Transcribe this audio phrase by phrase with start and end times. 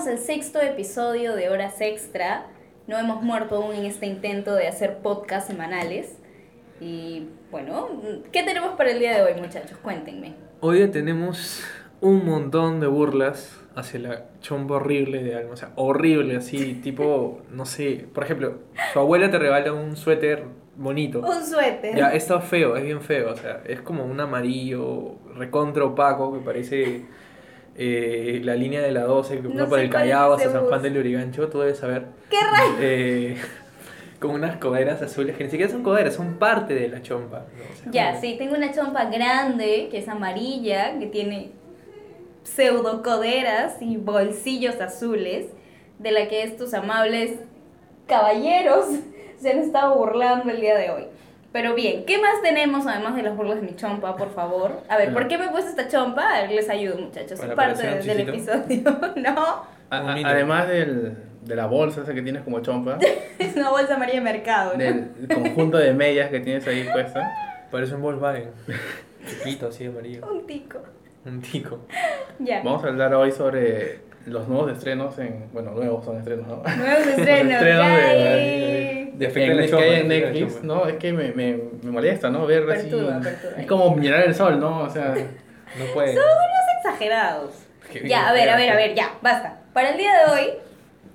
[0.00, 2.46] llegamos al sexto episodio de Horas Extra.
[2.86, 6.16] No hemos muerto aún en este intento de hacer podcast semanales.
[6.80, 7.88] Y bueno,
[8.32, 9.76] ¿qué tenemos para el día de hoy, muchachos?
[9.82, 10.34] Cuéntenme.
[10.60, 11.62] Hoy tenemos
[12.00, 15.52] un montón de burlas hacia la chompa horrible de Alma.
[15.52, 18.06] O sea, horrible, así, tipo, no sé.
[18.14, 18.58] Por ejemplo,
[18.92, 20.44] su abuela te regala un suéter
[20.76, 21.20] bonito.
[21.20, 21.96] Un suéter.
[21.96, 23.32] Ya, está feo, es bien feo.
[23.32, 27.04] O sea, es como un amarillo recontra opaco que parece
[27.82, 30.92] eh, la línea de la 12 que No por el Callao hacia San Juan del
[30.94, 31.48] Lurigancho.
[31.48, 32.04] Tú debes saber.
[32.28, 32.36] ¿Qué?
[32.78, 33.36] Eh,
[34.20, 37.38] con unas coderas azules que ni siquiera son coderas, son parte de la chompa.
[37.38, 37.44] ¿no?
[37.72, 41.52] O sea, Ya, como- sí, tengo una chompa grande que es amarilla, que tiene
[42.42, 45.46] pseudo coderas y bolsillos azules,
[45.98, 47.32] de la que estos amables
[48.06, 48.86] caballeros
[49.40, 51.04] se han estado burlando el día de hoy.
[51.52, 54.82] Pero bien, ¿qué más tenemos además de las burlas de mi chompa, por favor?
[54.88, 56.22] A ver, ¿por qué me he puesto esta chompa?
[56.22, 57.40] A ver, les ayudo, muchachos.
[57.40, 58.82] Es parte del episodio,
[59.16, 59.64] ¿no?
[59.90, 60.28] A- Un a- mínimo.
[60.30, 62.98] además del, de la bolsa esa que tienes como chompa,
[63.38, 64.78] Es una bolsa de mercado, ¿no?
[64.78, 67.20] del conjunto de medias que tienes ahí puesta.
[67.70, 68.50] Parece un Volkswagen.
[69.26, 70.26] Chiquito, así amarillo.
[70.30, 70.78] Un tico.
[71.24, 71.80] Un tico.
[72.38, 72.62] Ya.
[72.62, 75.46] Vamos a hablar hoy sobre los nuevos estrenos en.
[75.52, 76.56] Bueno, nuevos son estrenos, ¿no?
[76.56, 77.52] Nuevos estrenos.
[77.54, 79.10] Estrenos de- ¡yay!
[79.16, 79.32] De En-
[79.70, 80.62] que hay en Netflix.
[80.62, 80.86] ¿no?
[80.86, 82.46] Es que me, me, me molesta, ¿no?
[82.46, 82.88] Ver así.
[82.88, 83.20] Perturba.
[83.58, 84.80] Es como mirar el sol, ¿no?
[84.82, 85.14] O sea,
[85.78, 86.16] No puede.
[86.78, 87.50] exagerados.
[87.92, 89.60] Qué bien Ya, a ver, a ver, a ver, ya, basta.
[89.72, 90.46] Para el día de hoy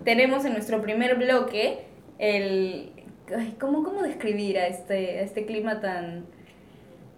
[0.03, 1.85] tenemos en nuestro primer bloque
[2.19, 2.91] el...
[3.35, 6.25] ay, ¿cómo, ¿Cómo describir a este, a este clima tan...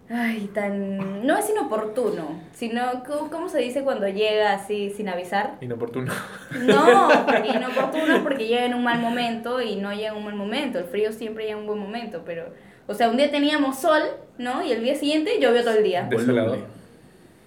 [0.09, 1.25] Ay, tan...
[1.27, 3.03] No es inoportuno, sino...
[3.05, 5.55] ¿Cómo, cómo se dice cuando llega así sin avisar?
[5.59, 6.13] Inoportuno.
[6.61, 7.09] No,
[7.55, 10.79] inoportuno porque llega en un mal momento y no llega en un mal momento.
[10.79, 12.45] El frío siempre llega en un buen momento, pero...
[12.87, 14.01] O sea, un día teníamos sol,
[14.37, 14.63] ¿no?
[14.63, 16.07] Y el día siguiente llovió todo el día.
[16.09, 16.59] Voluble.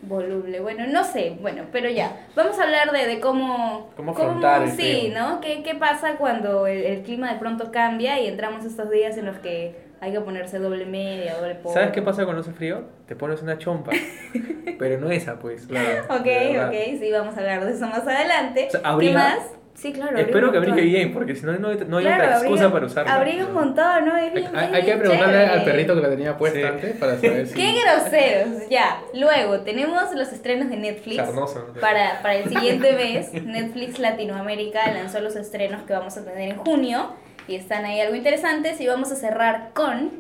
[0.03, 3.91] Voluble, bueno, no sé, bueno, pero ya, vamos a hablar de, de cómo...
[3.97, 5.19] Cómo afrontar el Sí, frío.
[5.19, 5.41] ¿no?
[5.43, 9.27] ¿Qué, qué pasa cuando el, el clima de pronto cambia y entramos estos días en
[9.27, 11.75] los que hay que ponerse doble media, doble polo?
[11.75, 12.85] ¿Sabes qué pasa cuando hace frío?
[13.07, 13.93] Te pones una chompa.
[14.79, 16.05] Pero no esa, pues, claro.
[16.09, 16.27] Ok,
[16.67, 18.69] ok, sí, vamos a hablar de eso más adelante.
[18.69, 19.39] O sea, ¿Qué más?
[19.75, 20.19] Sí, claro.
[20.19, 22.87] Espero que abrigue bien, porque si no, no, no hay Claro, otra excusa abriga- para
[22.87, 23.15] usarla.
[23.15, 24.17] Abriga un montón, ¿no?
[24.17, 25.53] Es Hay, bien, hay- bien, hay que preguntarle chévere.
[25.53, 26.65] al perrito que la tenía puesta Sí.
[26.67, 27.55] antes para saber si.
[27.55, 28.69] ¡Qué groseros!
[28.69, 31.17] Ya, luego tenemos los estrenos de Netflix.
[31.17, 31.67] Sarnoso.
[31.75, 31.81] ¿no?
[31.81, 36.57] Para, para el siguiente mes, Netflix Latinoamérica lanzó los estrenos que vamos a tener en
[36.57, 37.15] junio
[37.51, 40.11] y están ahí algo interesantes y vamos a cerrar con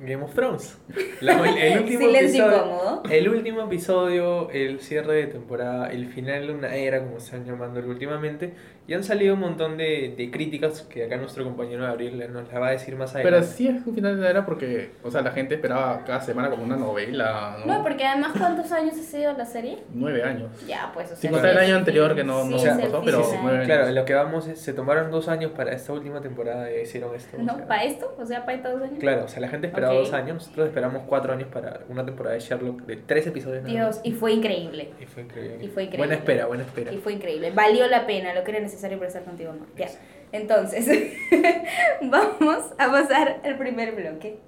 [0.00, 0.78] Game of Thrones.
[1.20, 3.02] La- el, el último Silencio episodio, incómodo.
[3.10, 7.88] El último episodio, el cierre de temporada, el final de una era, como están llamándolo
[7.88, 8.54] últimamente.
[8.88, 12.58] Y han salido un montón de, de críticas que acá nuestro compañero Gabriel nos la
[12.60, 13.48] va a decir más Pero adelante.
[13.56, 16.50] sí es un final de la era porque, o sea, la gente esperaba cada semana
[16.50, 17.78] como una novela, ¿no?
[17.78, 19.78] No, porque además, ¿cuántos años ha sido la serie?
[19.92, 20.50] Nueve años.
[20.68, 21.16] Ya, pues, o sea.
[21.16, 23.40] Sin contar el sí, año sí, anterior que no, no sí, el pasó, pero final.
[23.42, 23.66] nueve años.
[23.66, 27.12] Claro, lo que vamos es, se tomaron dos años para esta última temporada y hicieron
[27.16, 27.36] esto.
[27.38, 27.56] o ¿No?
[27.56, 27.66] sea.
[27.66, 28.14] ¿Para esto?
[28.16, 28.98] O sea, ¿para estos años?
[29.00, 32.34] Claro, o sea, la gente esperaba dos años, nosotros esperamos cuatro años para una temporada
[32.36, 33.64] de Sherlock de tres episodios.
[33.64, 34.90] Dios, y fue increíble.
[35.00, 35.58] Y fue increíble.
[35.64, 35.98] Y fue increíble.
[35.98, 36.92] Buena espera, buena espera.
[36.92, 37.50] Y fue increíble.
[37.50, 39.66] Valió la pena lo que era necesario para estar contigo, amor.
[39.76, 39.88] Ya.
[40.32, 40.86] Entonces,
[42.02, 44.38] vamos a pasar al primer bloque.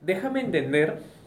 [0.00, 1.19] Déjame entender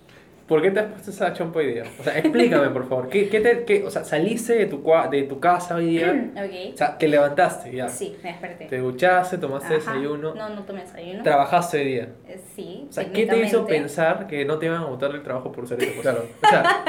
[0.47, 1.83] por qué te has puesto esa chompa hoy día.
[1.99, 3.07] O sea, explícame, por favor.
[3.09, 6.31] ¿Qué, qué te, qué- o sea, saliste de tu, cua- de tu casa hoy día?
[6.35, 6.75] O ok.
[6.75, 7.87] sea, te levantaste ya.
[7.87, 8.65] Sí, me desperté.
[8.65, 9.75] Te duchaste, tomaste Ajá.
[9.75, 11.23] desayuno, No, no tomé desayuno.
[11.23, 12.09] trabajaste hoy día.
[12.27, 15.23] Eh, sí, O sea, ¿qué te hizo pensar que no te iban a botar del
[15.23, 16.01] trabajo por ser eso?
[16.01, 16.25] Claro.
[16.43, 16.85] O sea,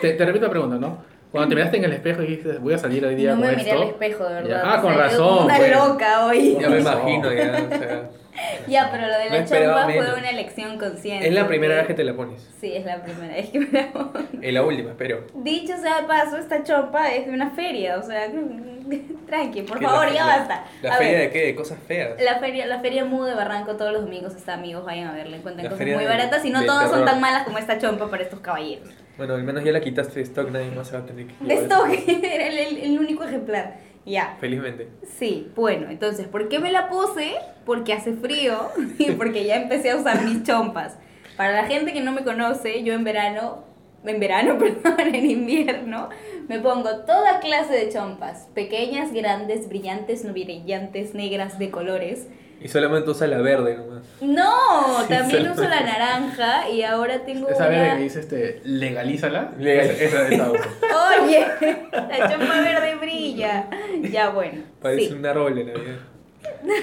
[0.00, 0.98] te, te repito la pregunta, ¿no?
[1.32, 3.50] Cuando te miraste en el espejo y dijiste, voy a salir hoy día No con
[3.50, 3.82] me miré esto.
[3.82, 4.48] al espejo, de verdad.
[4.50, 4.62] Ya.
[4.72, 5.72] Ah, o con sea, razón, Una pues.
[5.76, 6.56] loca hoy.
[6.60, 6.80] Ya me No.
[6.80, 7.66] imagino, ya.
[7.72, 8.10] O sea,
[8.68, 10.06] Ya, pero lo de la chompa menos.
[10.10, 11.26] fue una elección consciente.
[11.28, 12.42] es la primera vez que te la pones.
[12.60, 14.12] Sí, es la primera vez que me la pongo.
[14.42, 15.26] Es la última, espero.
[15.34, 18.28] Dicho sea de paso, esta chompa es de una feria, o sea,
[19.26, 20.64] tranqui, por ¿Qué, favor, la- ya la- basta.
[20.82, 21.46] ¿La A feria ver, de qué?
[21.46, 22.20] De cosas feas.
[22.22, 25.36] La feria, la feria Mu de Barranco todos los domingos está, amigos, vayan a verla,
[25.36, 28.22] encuentran cosas muy de- baratas y no todas son tan malas como esta chompa para
[28.22, 28.88] estos caballeros.
[29.16, 31.44] Bueno, al menos ya la quitaste de stock, nadie más se va a tener que
[31.44, 31.86] De esto
[32.22, 33.74] era el, el- el único ejemplar.
[34.06, 34.36] Ya.
[34.40, 34.88] Felizmente.
[35.18, 37.36] Sí, bueno, entonces, ¿por qué me la puse?
[37.64, 38.68] Porque hace frío
[38.98, 40.98] y porque ya empecé a usar mis chompas.
[41.36, 43.64] Para la gente que no me conoce, yo en verano,
[44.04, 46.10] en verano, perdón, en invierno,
[46.48, 52.28] me pongo toda clase de chompas, pequeñas, grandes, brillantes, no brillantes, negras, de colores.
[52.64, 54.02] Y solamente usa la verde nomás.
[54.22, 57.96] No, Sí, también uso la naranja y ahora tengo Esa verde una...
[57.98, 59.52] que dice este, legalízala.
[59.58, 60.62] Legal- Esa, esa uso.
[61.22, 61.46] Oye,
[61.92, 63.68] la chompa verde brilla.
[64.10, 65.12] Ya bueno, Parece sí.
[65.14, 65.96] un árbol de Navidad.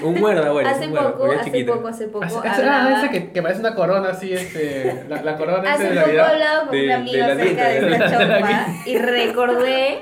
[0.02, 0.20] Un hace
[0.88, 2.24] muerda, poco, porque es hace poco, hace poco.
[2.24, 5.72] Hace- hace- ah, hablaba- ese que, que parece una corona así, este, la, la corona
[5.72, 6.30] Hace de poco he Navidad.
[6.32, 8.98] hablado con De- un de amigo la acerca dieta, de de esta la chompa y
[8.98, 10.00] recordé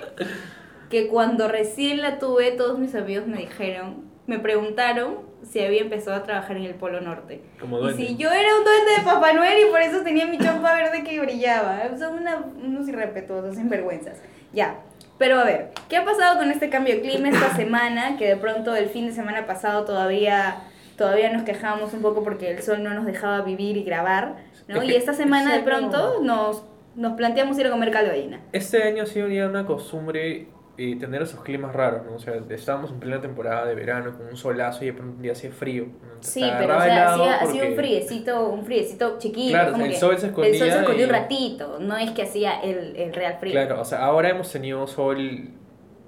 [0.91, 6.17] que cuando recién la tuve, todos mis amigos me dijeron, me preguntaron si había empezado
[6.17, 7.41] a trabajar en el Polo Norte.
[7.61, 8.07] Como Y duende.
[8.07, 11.03] si yo era un duende de Papá Noel y por eso tenía mi chompa verde
[11.05, 11.83] que brillaba.
[11.99, 14.19] Son una- unos irrespetuosos, sinvergüenzas.
[14.53, 14.77] Ya.
[15.19, 18.17] Pero a ver, ¿qué ha pasado con este cambio de clima esta semana?
[18.17, 20.57] Que de pronto el fin de semana pasado todavía,
[20.97, 24.37] todavía nos quejábamos un poco porque el sol no nos dejaba vivir y grabar,
[24.69, 24.83] ¿no?
[24.83, 26.65] Y esta semana de pronto nos,
[26.95, 28.41] nos planteamos ir a comer caldo de gallina.
[28.53, 30.47] Este año ha sido ya una costumbre
[30.82, 32.15] eh, tener esos climas raros, ¿no?
[32.15, 35.21] O sea, estábamos en plena temporada de verano con un solazo y de pronto un
[35.21, 35.88] día hacía frío.
[36.21, 39.50] Sí, pero o sea, hacía, hacía un friecito, un friecito chiquito.
[39.50, 42.12] Claro, como el que sol se El sol se escondía escondía un ratito, no es
[42.12, 43.53] que hacía el, el real frío.
[43.53, 45.50] Claro, o sea, ahora hemos tenido sol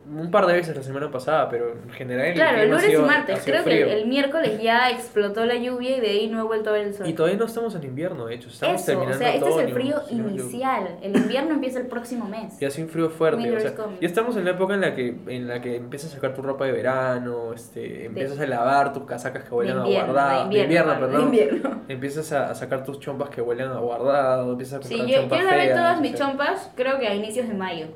[0.05, 2.97] un par de veces la semana pasada, pero en general el Claro, el lunes y
[2.97, 3.41] martes.
[3.45, 3.87] Creo que frío.
[3.87, 6.89] el, el miércoles ya explotó la lluvia y de ahí no he vuelto a ver
[6.89, 7.07] el sol.
[7.07, 9.57] Y todavía no estamos en invierno, de hecho, estamos Eso, o terminando sea, este es
[9.59, 10.99] el frío no inicial.
[11.03, 12.61] El invierno empieza el próximo mes.
[12.61, 14.95] Y hace un frío fuerte, Winter o sea, ya estamos en la época en la
[14.95, 18.93] que en la que empiezas a sacar tu ropa de verano, este, empiezas a lavar
[18.93, 21.31] tus casacas que huelen invierno, a guardado, de invierno, perdón.
[21.31, 21.83] de invierno.
[21.89, 25.15] Empiezas a, a sacar tus chompas que huelen a guardado, empiezas a Sí, comprar yo,
[25.17, 27.87] yo chompas lavé feas, todas o mis chompas, creo que a inicios de mayo.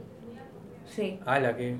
[0.86, 1.18] Sí.
[1.26, 1.76] Ala, que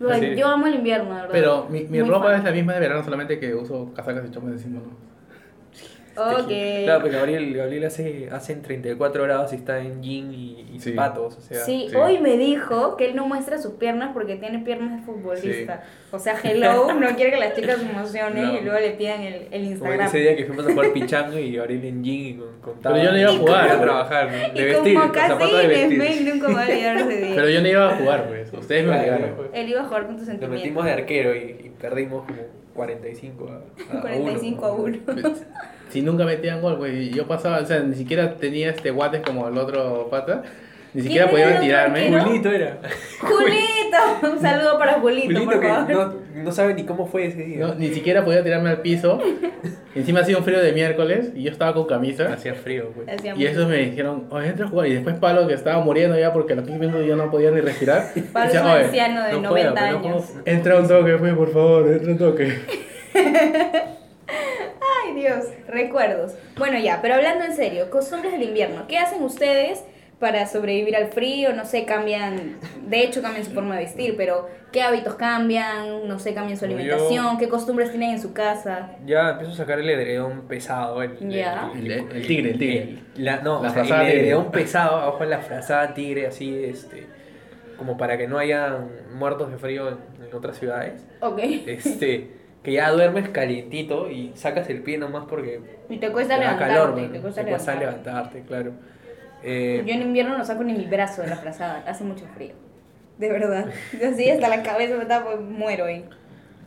[0.00, 0.34] Sí.
[0.34, 1.28] Yo amo el invierno, de verdad.
[1.30, 2.38] Pero mi, mi ropa fan.
[2.38, 5.09] es la misma de verano, solamente que uso casacas y chompas encima, ¿no?
[6.16, 6.48] Ok.
[6.84, 10.80] Claro, porque Gabriel, Gabriel hace, hace en 34 grados y está en jean y, y
[10.80, 10.90] Sí.
[10.90, 11.64] zapatos, o sea.
[11.64, 11.96] Sí, sí.
[11.96, 15.82] hoy me dijo que él no muestra sus piernas porque tiene piernas de futbolista.
[16.10, 18.58] O sea, hello, no quiere que las chicas se emocionen No.
[18.58, 20.06] y luego le pidan el, el Como Instagram.
[20.08, 22.96] ese día que fuimos a jugar pichango y Gabriel en jean y con, con Pero
[23.02, 23.82] yo no iba a jugar, iba a pues.
[23.82, 24.38] trabajar, ¿no?
[24.54, 26.34] de Y vestir, con zapatos de vestir.
[26.34, 27.34] nunca voy a olvidar ese día.
[27.36, 28.52] Pero yo no iba a jugar, pues.
[28.52, 29.36] Ustedes me Claro, obligaron.
[29.36, 29.48] pues.
[29.54, 30.60] Él iba a jugar con tus Nos sentimientos.
[30.62, 32.38] metimos de arquero y, y perdimos como
[32.74, 33.48] 45
[33.92, 34.98] a, a 45 a 1.
[35.04, 35.46] Pues,
[35.90, 39.22] Si nunca metían gol, pues y yo pasaba, o sea, ni siquiera tenía este guates
[39.22, 40.42] como el otro pata,
[40.94, 42.22] ni siquiera ¿Quién era podía el otro tirarme.
[42.24, 42.78] Julito era.
[43.20, 45.90] Julito, un saludo para Julito, Julito por que favor.
[45.90, 47.58] no, no sabe ni cómo fue ese día.
[47.66, 49.18] No, ni siquiera podía tirarme al piso.
[49.94, 52.32] Encima hacía un frío de miércoles y yo estaba con camisa.
[52.32, 53.08] Hacía frío, pues.
[53.08, 54.86] Hacía Y esos me dijeron, oye, entra a jugar.
[54.86, 57.60] Y después Pablo, que estaba muriendo ya porque lo que viendo yo no podía ni
[57.60, 58.12] respirar.
[58.32, 60.24] Pablo es un "Oye, anciano de no 90 juega, pero no años.
[60.32, 60.42] juega.
[60.50, 62.58] Entra un toque, pues, por favor, entra un toque.
[65.04, 66.34] Ay, Dios, recuerdos.
[66.56, 68.86] Bueno, ya, pero hablando en serio, costumbres del invierno.
[68.88, 69.82] ¿Qué hacen ustedes
[70.20, 71.52] para sobrevivir al frío?
[71.54, 76.06] No sé, cambian, de hecho cambian su forma de vestir, pero ¿qué hábitos cambian?
[76.06, 78.90] No sé, cambian su alimentación, ¿qué costumbres tienen en su casa?
[79.06, 81.02] Ya empiezo a sacar el edredón pesado.
[81.02, 81.70] El, Ya.
[81.74, 82.82] el- El, el tigre, el tigre.
[83.16, 84.26] el- la, no, La o sea, frazada el tigre.
[84.28, 87.06] edredón pesado, abajo en la frazada tigre, así, este,
[87.78, 88.76] como para que no haya
[89.14, 89.96] muertos de frío en,
[90.28, 91.02] en otras ciudades.
[91.20, 91.38] Ok.
[91.66, 96.74] Este, que ya duermes calientito y sacas el pie nomás porque Y te cuesta levantarte,
[96.74, 97.80] calor, te cuesta te cuesta levantarte.
[98.10, 98.72] levantarte, claro.
[99.42, 102.52] Eh, Yo en invierno no saco ni mi brazo de la frazada, hace mucho frío.
[103.18, 103.66] De verdad.
[104.06, 106.04] Así hasta la cabeza me pues, muero ahí.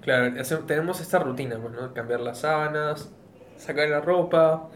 [0.01, 1.93] Claro, hace- tenemos esta rutina, ¿no?
[1.93, 3.11] Cambiar las sábanas,
[3.57, 4.69] sacar la ropa.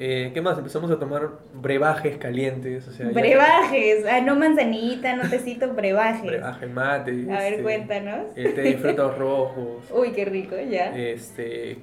[0.00, 0.56] Eh, ¿Qué más?
[0.58, 2.86] Empezamos a tomar brebajes calientes.
[2.86, 6.22] O sea, ya- Brebajes, ah, no manzanita, no tecito, brebajes.
[6.30, 7.10] Brebaje mate.
[7.32, 8.26] A ver, este, cuéntanos.
[8.36, 9.90] El té de frutos rojos.
[9.92, 10.96] Uy, qué rico, ya.
[10.96, 11.78] Este,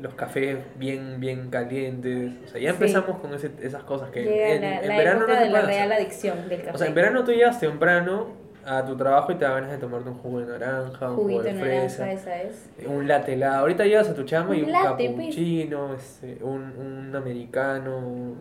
[0.00, 2.32] los cafés bien, bien calientes.
[2.44, 2.74] O sea, ya Sí.
[2.74, 5.44] empezamos con ese- esas cosas que Llega en, la, en la verano época no te
[5.44, 6.74] de la real adicción del café.
[6.74, 8.28] O sea, en verano tú llegas temprano
[8.66, 11.22] a tu trabajo y te da ganas de tomarte un jugo de naranja, un jugo
[11.24, 12.06] Juguito de de fresa.
[12.06, 12.68] naranja, esa es.
[12.86, 13.60] Un latte helado.
[13.60, 15.10] Ahorita llegas a tu chamba y Un un latte, pues.
[15.10, 18.34] cappuccino, este, un, un americano,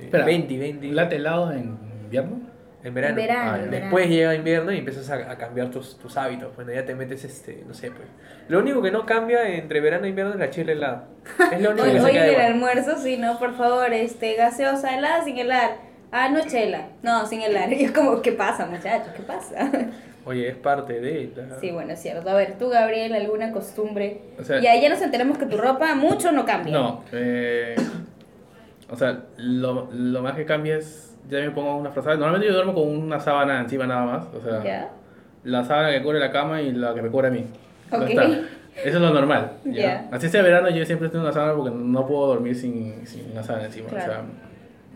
[0.00, 0.86] Espera, 20, 20.
[0.88, 2.40] ¿Late helado en invierno?
[2.82, 3.10] En verano.
[3.20, 4.14] En verano, Ah, en Después verano.
[4.14, 6.54] llega invierno y empiezas a, a cambiar tus, tus hábitos.
[6.56, 8.08] Bueno, ya te metes, este, no sé, pues.
[8.48, 11.04] Lo único que no cambia entre verano e invierno es la chile helada.
[11.52, 12.46] Es lo único que se hoy en el igual.
[12.46, 15.76] almuerzo, sí, no, por favor, este, gaseosa, helada, sin helar.
[16.12, 16.88] Ah, no chela.
[17.02, 17.72] No, sin helar.
[17.72, 19.12] Y es como, ¿qué pasa, muchachos?
[19.14, 19.70] ¿Qué pasa?
[20.24, 21.58] Oye, es parte de la...
[21.60, 22.28] Sí, bueno, es cierto.
[22.28, 24.20] A ver, tú, Gabriel, ¿alguna costumbre?
[24.38, 26.72] O sea- y ahí ya nos enteramos que tu ropa mucho no cambia.
[26.74, 27.74] No, eh,
[28.90, 32.16] o sea, lo, lo más que cambia es, ya me pongo una frazada.
[32.16, 34.88] Normalmente yo duermo con una sábana encima nada más, o sea, ¿Ya?
[35.44, 37.44] la sábana que cubre la cama y la que me cubre a mí.
[37.90, 38.08] Ya Ok.
[38.10, 38.24] está.
[38.24, 39.52] Eso es lo normal.
[39.64, 39.72] ¿ya?
[39.82, 40.08] Ya.
[40.12, 43.42] Así sea verano, yo siempre tengo una sábana porque no puedo dormir sin, sin una
[43.42, 43.88] sábana encima.
[43.88, 44.04] Claro.
[44.04, 44.22] O sea,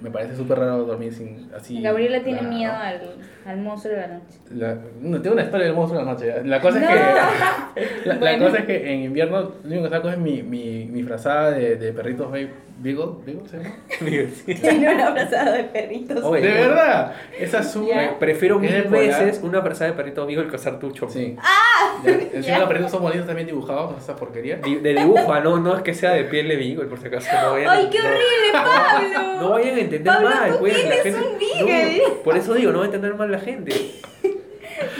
[0.00, 1.81] me parece súper raro dormir sin así.
[1.83, 3.00] Gabriela tiene la- miedo al,
[3.47, 4.38] al monstruo de la noche.
[4.54, 6.45] La, no, tengo una historia del monstruo de la noche.
[6.45, 6.87] La cosa No.
[6.87, 7.00] es que.
[8.09, 8.45] La, la Bueno.
[8.47, 11.76] cosa es que en invierno lo único que saco es mi, mi, mi frazada de,
[11.76, 12.31] de perritos.
[12.76, 13.12] ¿Beagle?
[13.25, 13.76] ¿Beagle se llama?
[14.61, 16.23] Tiene una abrazada de perritos.
[16.25, 17.12] Oye, ¡De verdad!
[17.38, 17.73] Esa es Ya.
[17.73, 18.19] súper.
[18.19, 21.12] Prefiero de mil veces una frazada de perrito amigo que usar tu chopo.
[21.12, 21.37] Sí.
[22.04, 22.59] Ya, Encima Ya.
[22.59, 24.57] los perritos son bonitos también dibujados con esa porquería.
[24.57, 27.28] De dibujo, ah, no, no es que sea de piel de beagle, por si acaso.
[27.43, 29.40] No vayan, ¡Ay, qué no- horrible, Pablo!
[29.40, 30.73] No vayan a entender Pablo, mal, tú pues.
[30.75, 31.99] la tienes gente- un beagle.
[32.09, 33.73] No, por eso digo, no va a entender mal la gente.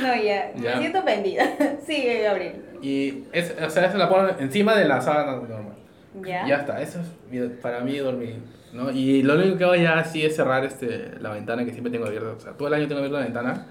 [0.01, 0.75] No, ya, Ya.
[0.75, 1.45] me siento ofendida.
[1.85, 2.55] Sigue, Gabriel.
[2.81, 5.75] Y es, o sea, eso la ponen encima de la sábana normal.
[6.23, 6.47] ¿Ya?
[6.47, 8.37] Ya está, eso es mi- para mí dormir.
[8.73, 8.91] ¿no?
[8.91, 12.07] Y lo único que hago ya sí es cerrar este, la ventana que siempre tengo
[12.07, 12.31] abierta.
[12.37, 13.67] O sea, todo el año tengo abierta la ventana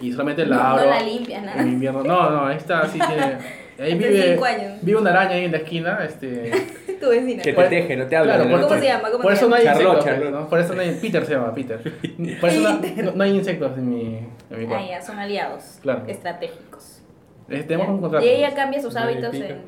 [0.00, 0.90] y solamente la No- no abro.
[0.90, 1.60] la limpias, nada.
[1.60, 2.02] En invierno.
[2.04, 3.22] No, no, ahí está, sí tiene.
[3.22, 3.38] Ahí
[3.78, 5.98] Hace vive, vive una araña ahí en la esquina.
[6.04, 6.50] Este,
[7.00, 7.42] Tu vecina.
[7.42, 8.34] Que te teje, no te habla.
[8.36, 8.56] claro, ¿no?
[8.58, 9.10] por, ¿Cómo se llama?
[9.10, 9.76] ¿Cómo por se eso no hay llama?
[9.82, 10.04] insectos.
[10.04, 10.30] Charlotte.
[10.32, 10.48] ¿no?
[10.48, 10.98] Por eso no hay.
[11.02, 11.92] Peter se llama, Peter.
[12.40, 14.02] Por eso no, no- no hay insectos en mi,
[14.50, 14.88] en mi Ah, cuarto.
[14.88, 15.78] ya, son aliados.
[15.82, 16.04] Claro.
[16.06, 17.02] Estratégicos.
[17.48, 18.24] Tenemos un contrato.
[18.24, 19.58] ¿Y ella cambia sus hábitos en,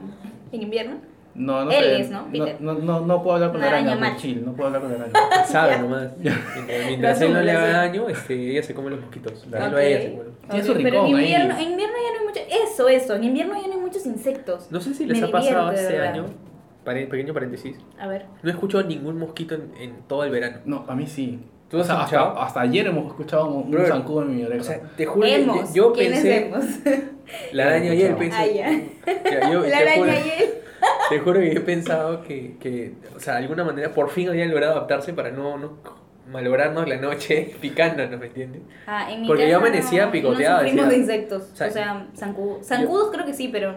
[0.52, 0.96] en invierno?
[1.38, 2.00] No, no Él sé.
[2.00, 2.26] es, ¿no?
[2.30, 2.56] Peter.
[2.60, 4.96] No, no, no puedo hablar con la araña, araña chill, no puedo hablar con la
[5.04, 5.44] araña.
[5.46, 6.08] Sabe nomás.
[6.18, 9.32] Mientras, él no le haga daño, este, ella se come los mosquitos.
[9.48, 9.64] Claro.
[9.64, 10.62] Déjalo a ella, se come.
[10.64, 12.40] Su Pero en invierno, en invierno ya no hay mucho.
[12.64, 13.14] Eso, eso.
[13.14, 14.66] En invierno ya no hay muchos insectos.
[14.70, 16.24] No sé si les Me ha pasado divierte, este año,
[16.84, 18.24] pare- pequeño paréntesis, A ver.
[18.42, 20.58] no he escuchado ningún mosquito en, en todo el verano.
[20.64, 21.38] No, a mí sí.
[21.70, 22.28] ¿Tú O has sea, escuchado?
[22.30, 24.60] hasta, hasta ayer hemos escuchado un, zancudo en mi oreja.
[24.62, 25.74] O sea, te juro que Hemos.
[25.74, 26.64] yo ¿Quiénes pensé, hemos?
[27.52, 30.50] la araña ayer pensé, Ah, yo- La araña y él.
[31.08, 34.28] Te juro que yo he pensado que, que, o sea, de alguna manera por fin
[34.28, 35.78] habían logrado adaptarse para no, no
[36.30, 38.62] malograrnos la noche picándonos, ¿me entiendes?
[38.86, 40.84] Ah, en mi Porque casa yo amanecía no, picoteada, No decía.
[40.86, 41.42] de insectos.
[41.52, 42.66] O sea, O sea, zancudos.
[42.66, 43.76] Zancudos creo que sí, pero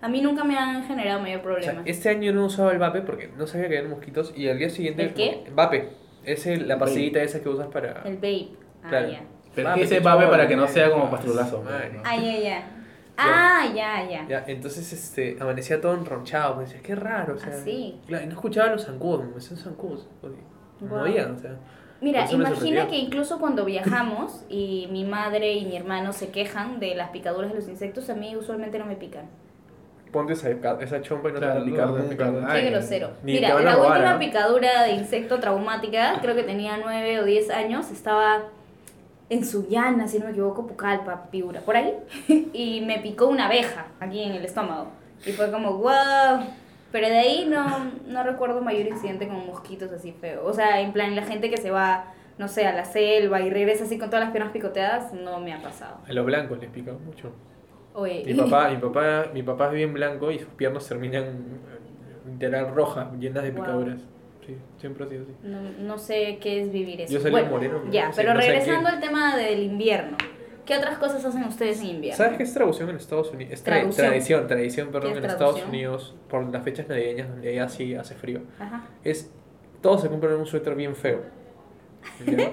[0.00, 1.72] a mí nunca me han generado mayor O problema.
[1.72, 4.58] sea, este año no usaba el vape porque no sabía que había mosquitos y al
[4.58, 5.02] día siguiente...
[5.02, 5.44] ¿El qué?
[5.54, 5.88] Vape.
[6.24, 8.02] Es el- la pastillita esa que usas para...
[8.04, 8.48] El vape.
[8.82, 9.08] Ah, Claro.
[9.10, 9.22] ya.
[9.54, 11.62] Pero Vape, ese vape para que no sea como Ah, pastrulazo.
[11.64, 11.70] ¿no?
[12.04, 12.62] Ah, ya, ya.
[13.22, 14.26] Ah, ya, ya.
[14.28, 17.52] Ya, entonces este, amanecía todo enronchado, pues decía, qué raro, o sea...
[17.52, 18.00] ¿Ah, sí?
[18.06, 20.08] Claro, y no escuchaba los zancudos, me decían zancudos,
[20.80, 21.00] no Guau.
[21.04, 21.56] había, o sea...
[22.00, 26.80] Mira, me imagina que incluso cuando viajamos y mi madre y mi hermano se quejan
[26.80, 29.26] de las picaduras de los insectos, a mí usualmente no me pican.
[30.10, 32.54] Ponte esa, esa chompa y no Claro, te va a picar no, nunca.
[32.54, 33.10] Qué grosero.
[33.22, 37.24] ni Mira, van la robar, última picadura de insecto traumática, creo que tenía 9 o
[37.24, 38.44] 10 años, estaba
[39.30, 41.94] en Sullana, si no me equivoco, Pucallpa, Piura, por ahí,
[42.52, 44.88] y me picó una abeja aquí en el estómago.
[45.24, 46.44] Y fue como, wow.
[46.90, 50.44] Pero de ahí no, no recuerdo mayor incidente con mosquitos así feo.
[50.44, 53.50] O sea, en plan, la gente que se va, no sé, a la selva y
[53.50, 55.98] regresa así con todas las piernas picoteadas, no me ha pasado.
[56.08, 57.30] A los blancos les pica mucho.
[57.94, 62.30] Oye, Mi papá, mi papá, mi papá es bien blanco y sus piernas terminan eh,
[62.30, 63.96] literal rojas, llenas de Wow.
[64.46, 65.32] Sí, siempre ha sido así.
[65.42, 67.12] No, no sé qué es vivir eso.
[67.12, 70.16] Yo salí Bueno, moreno, Ya, no sé, pero no regresando al tema del invierno.
[70.66, 72.16] ¿Qué otras cosas hacen ustedes en invierno?
[72.16, 73.52] ¿Sabes qué es traducción en Estados Unidos?
[73.52, 74.06] Es tra- Traducción.
[74.06, 75.68] tradición, tradición, perdón, ¿Qué en es Estados traducción?
[75.70, 78.42] Unidos, por las fechas navideñas donde allá sí hace frío.
[78.58, 78.86] Ajá.
[79.02, 79.30] Es,
[79.80, 81.22] todos se compran un suéter bien feo.
[82.26, 82.36] ¿Ya?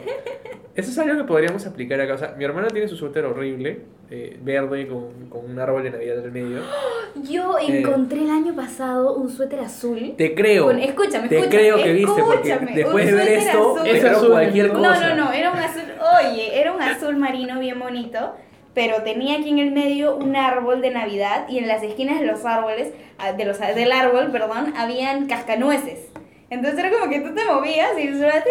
[0.76, 2.14] Eso es algo que podríamos aplicar acá.
[2.16, 5.92] O sea, mi hermana tiene su suéter horrible, eh, verde, con, con un árbol de
[5.92, 6.60] Navidad en el medio.
[7.30, 7.80] Yo Eh.
[7.80, 10.14] encontré el año pasado un suéter azul.
[10.18, 10.66] Te creo.
[10.66, 13.76] Con- escúchame, Te escúchame, creo que viste, porque escúchame, después de un ver suéter esto,
[13.76, 13.88] azul.
[13.88, 15.16] Es azul, cualquier no, No, cosa.
[15.16, 15.82] no, no, era un azul,
[16.32, 18.34] oye, era un azul marino bien bonito,
[18.74, 22.28] pero tenía aquí en el medio un árbol de Navidad y en las esquinas de
[22.28, 26.07] los árboles, ah, de los, del árbol, perdón, habían cascanueces.
[26.50, 28.42] Entonces era como que tú te movías y suena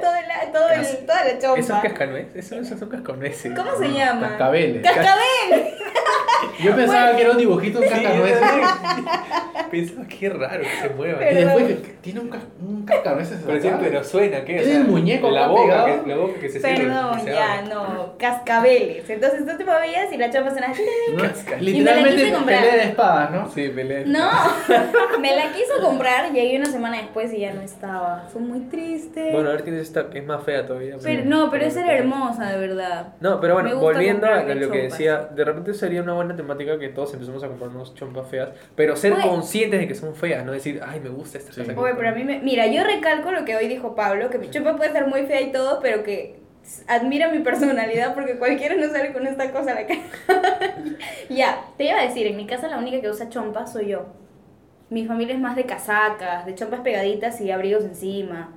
[0.00, 1.60] todo el, todo el, toda la chompa.
[1.60, 2.36] ¿Esos cascanueces?
[2.36, 3.52] Esos, esos son cascanueces.
[3.54, 4.28] ¿Cómo se llama?
[4.30, 4.82] Cascabeles.
[4.82, 5.74] Cascabel.
[6.62, 8.40] Yo pensaba que era un dibujito de cascanueces.
[9.70, 11.30] Pensaba qué raro que se mueva.
[11.30, 12.30] Y después que tiene un,
[12.66, 14.54] un cascanueces Pero, sí, pero suena, ¿qué?
[14.56, 17.32] O Es sea, el muñeco la boca, que, la boca que se Perdón, que se
[17.34, 17.68] ya, abre.
[17.74, 19.10] no, cascabeles.
[19.10, 20.72] Entonces tú te movías y la chompa sonaba.
[21.12, 21.24] No,
[21.60, 22.60] literalmente quise comprar.
[22.60, 23.50] pelea de espadas, ¿no?
[23.50, 24.04] Sí, pelea.
[24.06, 24.30] No,
[25.20, 28.26] me la quiso comprar, llegué una semana después y ya no estaba.
[28.32, 29.30] Fue muy triste.
[29.32, 30.96] Bueno, a ver tienes esta que es más fea todavía.
[31.02, 33.14] pero, no, pero esa era hermosa, de verdad.
[33.20, 36.88] No, pero bueno, volviendo a lo que decía, de repente sería una buena temática que
[36.88, 39.22] todos empecemos a comprarnos chompas feas, pero ser Oye.
[39.22, 41.60] conscientes de que son feas, no decir, ay, me gusta esta Sí.
[41.62, 41.78] cosa.
[41.80, 42.38] Oye, pero a mí me...
[42.40, 45.40] Mira, yo recalco lo que hoy dijo Pablo, que mi chompa puede ser muy fea
[45.40, 46.38] y todo, pero que
[46.86, 50.00] admira mi personalidad porque cualquiera no sale con esta cosa a la cara.
[51.30, 54.06] ya, te iba a decir, en mi casa la única que usa chompas soy yo.
[54.90, 58.50] Mi familia es más de casacas, de chompas pegaditas y abrigos encima.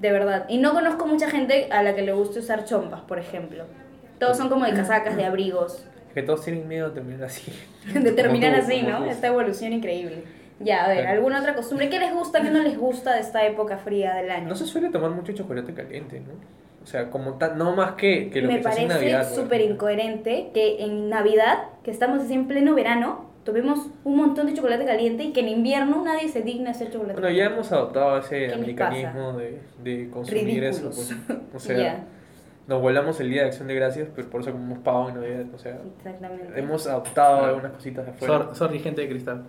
[0.00, 0.46] De verdad.
[0.48, 3.64] Y no conozco mucha gente a la que le guste usar chompas, por ejemplo.
[4.18, 5.84] Todos son como de casacas, de abrigos.
[6.14, 7.52] Que todos tienen miedo de terminar así.
[7.94, 9.04] de terminar tú, así, ¿no?
[9.04, 10.22] Esta evolución increíble.
[10.60, 11.12] Ya, a ver, Claro.
[11.16, 11.90] ¿alguna otra costumbre?
[11.90, 14.48] ¿Qué les gusta, qué no les gusta de esta época fría del año?
[14.48, 16.32] No se suele tomar mucho chocolate caliente, ¿no?
[16.82, 20.84] O sea, como tan, no más que, que lo Me que parece súper incoherente que
[20.84, 25.32] en Navidad, que estamos así en pleno verano, tomemos un montón de chocolate caliente y
[25.32, 29.60] que en invierno nadie se digna hacer chocolate Bueno, ya hemos adoptado ese americanismo de,
[29.82, 30.90] de consumir eso.
[30.90, 31.14] Pues.
[31.54, 32.04] O sea,
[32.66, 35.44] nos volamos el día de acción de gracias, pero por eso comemos pavo en Navidad.
[35.54, 36.58] O sea, Exactamente.
[36.60, 38.34] hemos adoptado algunas cositas de afuera.
[38.44, 39.44] Sor- sorry, gente de cristal.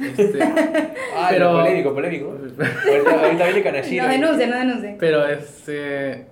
[0.00, 0.38] Este,
[1.16, 2.30] Ah, Pero- polémico, polémico.
[2.30, 4.02] ahorita, viene Canachino.
[4.04, 4.96] No denuncien, no denuncien.
[4.98, 6.26] pero este.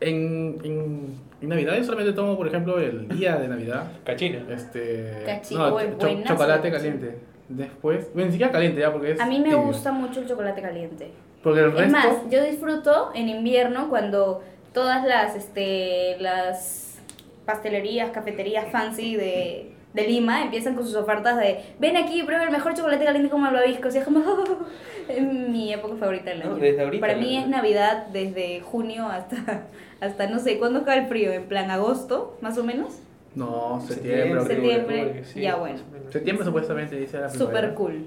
[0.00, 3.92] En, en, en Navidad yo solamente tomo, por ejemplo, el día de Navidad.
[4.04, 4.42] Cachina.
[4.50, 5.22] Este.
[5.24, 7.18] Cachino, no, cho- chocolate caliente.
[7.48, 8.08] Después.
[8.12, 9.20] Bueno, ni siquiera caliente ya, porque es.
[9.20, 9.62] A mí me tibio.
[9.62, 11.10] gusta mucho el chocolate caliente.
[11.42, 11.82] Porque el resto.
[11.84, 14.42] Es más, yo disfruto en invierno cuando
[14.72, 17.00] todas las, este, las
[17.46, 22.50] pastelerías, cafeterías fancy de, de Lima empiezan con sus ofertas de ven aquí, prueba el
[22.50, 23.94] mejor chocolate caliente con malvaviscos.
[23.94, 24.20] Y es como,
[25.08, 26.56] es mi época favorita del No, año.
[26.56, 29.64] desde ahorita, Para mí la- es Navidad desde junio hasta,
[30.00, 31.32] hasta no sé, ¿cuándo cae el frío?
[31.32, 32.98] En plan agosto, más o menos.
[33.34, 34.40] No, septiembre.
[34.44, 35.78] Septiembre, octubre, sí, ya bueno.
[36.10, 37.74] Septiembre supuestamente dice la Súper primavera.
[37.74, 38.06] cool.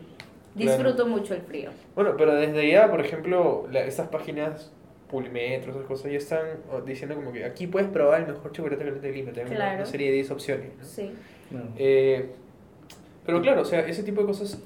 [0.55, 1.69] Disfruto mucho el frío.
[1.95, 4.71] Bueno, pero desde ya, por ejemplo, la- estas páginas
[5.09, 6.39] Pulimetro, esas cosas, ya están
[6.85, 9.31] diciendo como que aquí puedes probar el mejor chocolate caliente de Lima.
[9.31, 9.75] Te dan una- Claro.
[9.77, 10.67] una serie de 10 opciones.
[10.77, 10.85] ¿no?
[10.85, 11.11] Sí.
[11.77, 12.31] Eh,
[13.25, 14.61] pero claro, o sea, ese tipo de cosas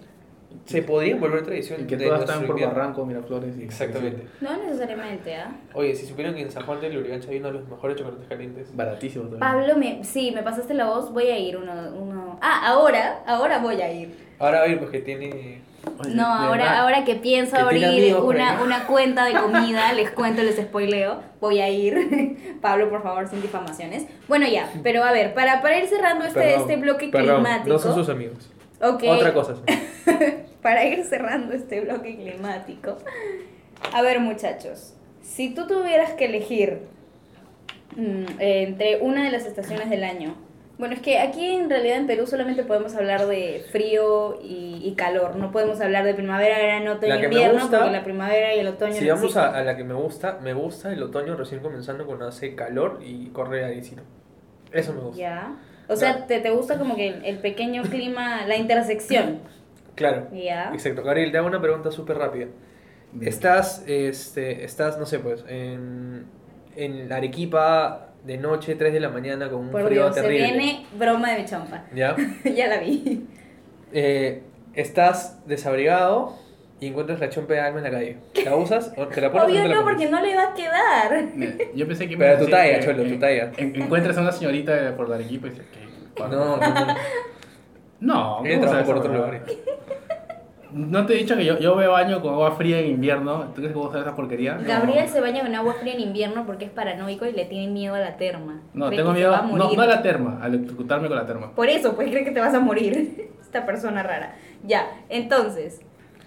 [0.65, 1.82] se podrían volver tradición.
[1.82, 2.60] Y que de todas están por.
[2.60, 3.58] Barranco, Miraflores.
[3.58, 4.27] Y Exactamente.
[4.42, 5.56] No necesariamente, ¿ah?
[5.74, 8.27] Oye, si supieran que en San Juan de Lurigancho hay uno de los mejores chocolates
[8.27, 8.75] calientes.
[8.75, 9.39] Baratísimo también.
[9.42, 12.39] Pablo, me, sí, me pasaste la voz, voy a ir uno, uno...
[12.42, 14.25] Ah, ahora, ahora voy a ir.
[14.39, 15.62] Ahora, a ver, pues tiene.
[16.00, 20.10] Oye, No, ahora, ahora que pienso Que abrir amigos una, una cuenta de comida, les
[20.12, 22.58] cuento, les spoileo, voy a ir.
[22.62, 24.06] Pablo, por favor, sin difamaciones.
[24.27, 27.70] Bueno, ya, pero a ver, para, para ir cerrando este, Perdón, este bloque perdón, climático.
[27.70, 28.50] No son sus amigos.
[28.82, 29.04] Ok.
[29.08, 29.56] Otra cosa.
[30.62, 32.98] para ir cerrando este bloque climático.
[33.94, 36.80] A ver, muchachos, si tú tuvieras que elegir
[37.96, 40.36] mm, entre una de las estaciones del año,
[40.77, 44.94] bueno, es que aquí en realidad en Perú solamente podemos hablar de frío y, y
[44.96, 48.03] calor, no podemos hablar de primavera, verano, otoño, La que me invierno, gusta- porque la
[48.03, 50.91] primavera y el otoño Si no vamos a, a la que me gusta, me gusta
[50.91, 54.02] el otoño recién comenzando cuando hace calor y corre airecito.
[54.71, 55.21] Eso me gusta.
[55.21, 55.56] Ya.
[55.88, 59.39] O sea, te, te gusta como que el, el pequeño clima, la intersección.
[59.95, 60.28] Claro.
[60.34, 60.71] Ya.
[60.73, 61.04] Exacto.
[61.04, 62.47] Gabriel, te hago una pregunta súper rápida.
[63.21, 66.26] Estás, este, estás, no sé, pues, en,
[66.76, 70.47] en Arequipa de noche, 3 de la mañana, con un Por frío Dios, se terrible.
[70.47, 71.83] viene broma de mi chompa.
[71.93, 72.15] ¿Ya?
[72.43, 73.27] ya la vi.
[73.93, 74.41] Eh,
[74.73, 76.35] estás desabrigado
[76.79, 78.17] y encuentras la chompa de alma en la calle.
[78.43, 79.95] ¿La usas o te la pones o Obvio te la no, pones?
[79.95, 81.25] porque no le va a quedar.
[81.75, 83.51] Yo pensé que Pero tu talla, Cholo, tu talla.
[83.57, 86.21] en- encuentras a una señorita de por Arequipa y dices, ¿qué?
[86.23, 86.95] No, no, no.
[87.99, 89.15] No, Ella ¿cómo trabaja sabes por huevada?
[89.17, 89.57] lugares.
[90.75, 93.45] No te he dicho que yo, yo me baño con agua fría en invierno.
[93.55, 94.55] ¿Tú crees que vos sabes esa porquería?
[94.55, 94.67] No.
[94.67, 97.95] Gabriel se baña con agua fría en invierno porque es paranoico y le tiene miedo
[97.95, 98.61] a la terma.
[98.73, 99.33] No, Cree tengo miedo.
[99.33, 99.77] a No, morir.
[99.77, 101.55] no a la terma, a electrocutarme con la terma.
[101.55, 103.29] Por eso, pues cree que te vas a morir.
[103.41, 104.35] Esta persona rara.
[104.65, 105.79] Ya, entonces,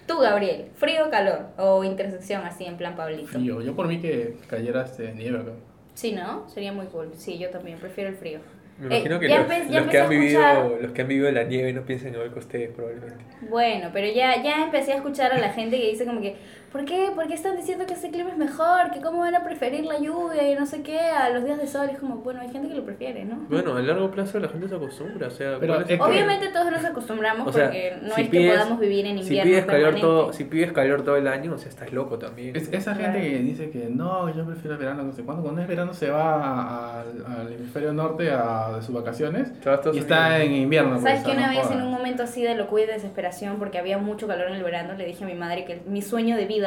[0.07, 1.41] tú, Gabriel, ¿frío o calor?
[1.59, 3.27] O intersección así en plan Pablito.
[3.27, 3.61] Frío.
[3.61, 5.51] Yo por mí que cayera este nieve acá.
[5.93, 6.49] Sí, ¿no?
[6.49, 7.11] Sería muy cool.
[7.13, 8.39] Sí, yo también prefiero el frío.
[8.79, 11.31] Me Eh, imagino que ya los, empe- los que han vivido, los que han vivido
[11.31, 13.25] la nieve no piensan igual que ustedes probablemente.
[13.41, 16.35] Bueno, pero ya, ya empecé a escuchar a la gente que dice como que,
[16.71, 17.11] ¿por qué?
[17.15, 18.91] ¿Por qué están diciendo que este clima es mejor?
[18.91, 21.67] ¿Que cómo van a preferir la lluvia y no sé qué a los días de
[21.67, 21.89] sol?
[21.91, 23.37] Es como, bueno, hay gente que lo prefiere, ¿no?
[23.49, 26.49] Bueno, a largo plazo la gente se acostumbra, o sea, Pero ¿cuál es que- Obviamente
[26.49, 29.21] todos nos acostumbramos O sea, porque no si es pides- que podamos vivir en si
[29.23, 32.55] invierno pides calor todo, si pides calor todo el año, o sea, estás loco también.
[32.55, 33.13] Es- esa Claro.
[33.13, 35.43] gente que dice que no, yo prefiero el verano, no sé cuándo.
[35.43, 39.51] Cuando es verano se va al, al hemisferio norte a, de sus vacaciones
[39.93, 40.99] y está en invierno.
[40.99, 41.79] ¿Sabes pues, que o sea, una no vez jodas.
[41.79, 44.93] en un momento así de locura y desesperación porque había mucho calor en el verano
[44.93, 46.58] le dije a mi madre que mi sueño de vida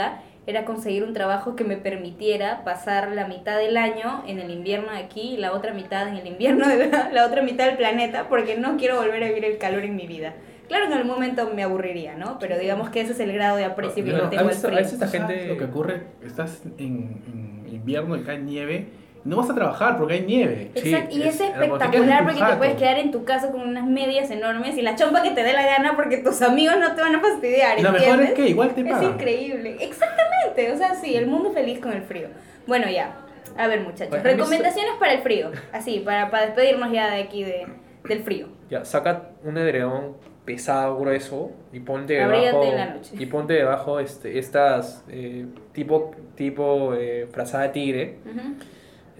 [0.46, 4.90] era conseguir un trabajo que me permitiera pasar la mitad del año en el invierno
[4.92, 7.76] de aquí y la otra mitad en el invierno de la, la otra mitad del
[7.76, 10.34] planeta porque no quiero volver a vivir el calor en mi vida.
[10.68, 12.38] Claro que en algún momento me aburriría, ¿no?
[12.38, 14.68] Pero digamos que ese es el grado de aprecio que yo a tengo veces- a
[14.70, 17.22] veces esta ¿Sabes gente- Lo que ocurre, estás en,
[17.66, 18.88] en invierno y cae nieve,
[19.24, 20.70] no vas a trabajar porque hay nieve.
[20.74, 23.86] Sí, Exacto, y es, es espectacular porque te puedes quedar en tu casa con unas
[23.86, 27.00] medias enormes y la chompa que te dé la gana porque tus amigos no te
[27.02, 27.78] van a fastidiar.
[27.78, 28.34] Y lo mejor es ¿entiendes?
[28.34, 29.04] que igual te Es pagan.
[29.12, 32.28] increíble, exactamente, o sea, sí, el mundo feliz con el frío.
[32.66, 33.14] Bueno, ya,
[33.56, 37.44] a ver muchachos, mí recomendaciones para el frío, así, para, para despedirnos ya de aquí
[37.44, 37.66] de,
[38.08, 38.48] del frío.
[38.70, 43.14] Ya, saca un edredón pesado, grueso, y ponte debajo, en la noche.
[43.16, 48.40] y ponte debajo este, estas eh, tipo, tipo eh, frazada de tigre, Ujú.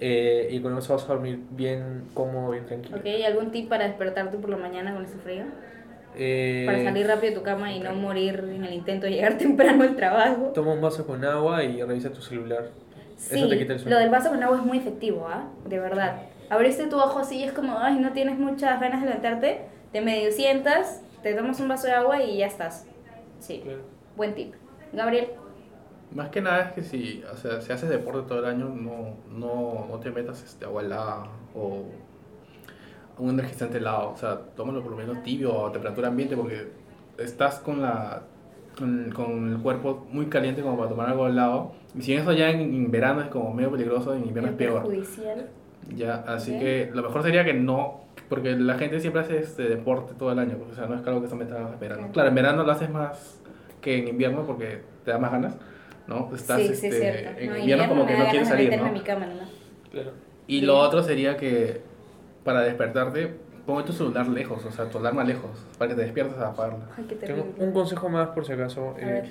[0.04, 2.96] Eh, y con eso vas a dormir bien cómodo, bien tranquilo.
[2.96, 5.44] Ok, ¿algún tip para despertarte por la mañana con ese frío?
[6.16, 9.38] Eh, Para salir rápido de tu cama y no morir en el intento de llegar
[9.38, 10.50] temprano al trabajo.
[10.54, 12.70] Toma un vaso con agua y revisa tu celular.
[13.16, 13.94] Sí, Eso te quita el sueño.
[13.94, 15.48] lo del vaso con agua es muy efectivo, ¿ah?
[15.68, 16.22] De verdad.
[16.50, 19.60] Abriste tu ojo así y es como, ay, no tienes muchas ganas de levantarte,
[19.92, 22.86] te medio sientas, te tomas un vaso de agua y ya estás.
[23.38, 23.62] Sí,
[24.16, 24.54] buen tip.
[24.92, 25.28] Gabriel,
[26.14, 29.16] Más que nada es que si, o sea, si haces deporte todo el año, no,
[29.30, 31.84] no, no te metas este, agua helada o
[33.18, 34.10] un energizante helado.
[34.10, 36.68] O sea, tómalo por lo menos tibio o a temperatura ambiente porque
[37.18, 38.22] estás con la
[38.78, 41.72] con, con el cuerpo muy caliente como para tomar algo helado.
[41.94, 44.82] Y si eso ya en, en verano es como medio peligroso, en invierno es peor.
[44.82, 45.48] perjudicial.
[45.94, 46.60] Ya, así Ok.
[46.60, 50.38] que lo mejor sería que no, porque la gente siempre hace este deporte todo el
[50.38, 52.08] año, o sea, no es algo que se meta en verano.
[52.12, 53.40] Claro, en verano lo haces más
[53.80, 55.56] que en invierno porque te da más ganas,
[56.06, 56.30] ¿no?
[56.34, 57.40] Estás sí, sí, este, es cierto.
[57.40, 58.96] en No, invierno como que no quieres salir, meterme ¿no?
[58.96, 59.48] en mi cama nomás.
[59.90, 60.10] Claro.
[60.46, 60.66] Y Bien.
[60.66, 61.80] lo otro sería que
[62.44, 63.34] para despertarte,
[63.66, 66.88] ponte tu celular lejos, o sea, tu alarma lejos, para que te despiertes a apagarla.
[66.96, 68.94] Ay, qué Tengo un consejo más por si acaso.
[68.96, 69.24] A eh, ver.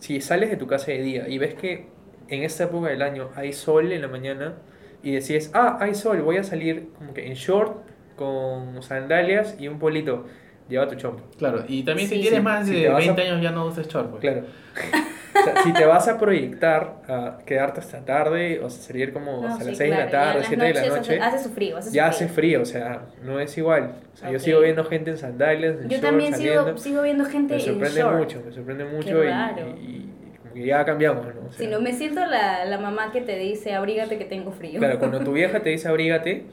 [0.00, 1.86] si sales de tu casa de día y ves que
[2.28, 4.54] en esta época del año hay sol en la mañana
[5.02, 7.78] y decides, ah, hay sol, voy a salir como que en short,
[8.16, 10.26] con sandalias y un polito,
[10.68, 11.22] lleva tu chompa.
[11.38, 12.16] Claro, y también Sí.
[12.16, 14.10] si tienes Sí, más si de te vas a- 20 años ya no uses short,
[14.10, 14.20] pues.
[14.20, 14.42] Claro.
[15.36, 19.46] O sea, si te vas a proyectar a quedarte hasta tarde, o sea, salir como
[19.46, 20.84] No, hasta sí, las 6 de la claro, ya en tarde, las 7 de la
[20.84, 22.10] noche, Hace, hace su frío, hace ya frío.
[22.10, 23.94] hace frío, o sea, no es igual.
[24.12, 24.42] O sea, yo Ok.
[24.44, 26.64] sigo viendo gente en sandalias, en Yo shorts, también saliendo.
[26.64, 28.16] sigo, sigo viendo gente me en sorprende short.
[28.18, 29.68] mucho, me sorprende mucho y, raro.
[29.76, 30.14] y-
[30.44, 31.46] y que ya cambiamos, ¿no?
[31.46, 34.50] O sea, Si no me siento la, la mamá que te dice, abrígate que tengo
[34.52, 34.78] frío.
[34.80, 36.46] Claro, cuando tu vieja te dice abrígate,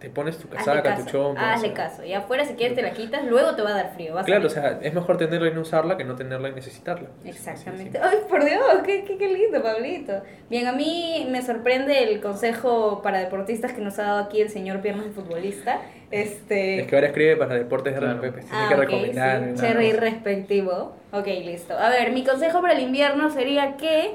[0.00, 1.40] te pones tu Hazle casaca, tu chompa.
[1.40, 2.04] o hazle sea, caso.
[2.04, 4.12] Y afuera si quieres te la quitas, luego te va a dar frío.
[4.14, 6.52] vas a Claro, o sea, es mejor tenerla y no usarla que no tenerla y
[6.52, 7.08] necesitarla.
[7.24, 7.98] Exactamente.
[8.02, 10.22] Ay, por Dios, qué, qué, qué lindo, Pablito.
[10.50, 14.50] Bien, a mí me sorprende el consejo para deportistas que nos ha dado aquí el
[14.50, 15.80] señor Piernas de Futbolista.
[16.10, 16.80] Este...
[16.80, 18.18] Es que ahora escribe para deportes de Claro.
[18.20, 19.42] RPP, tiene Ah, que ok, recomendar.
[19.54, 19.60] sí.
[19.62, 20.94] Cherry respectivo.
[21.12, 21.76] Ok, listo.
[21.76, 24.14] A ver, mi consejo para el invierno sería que,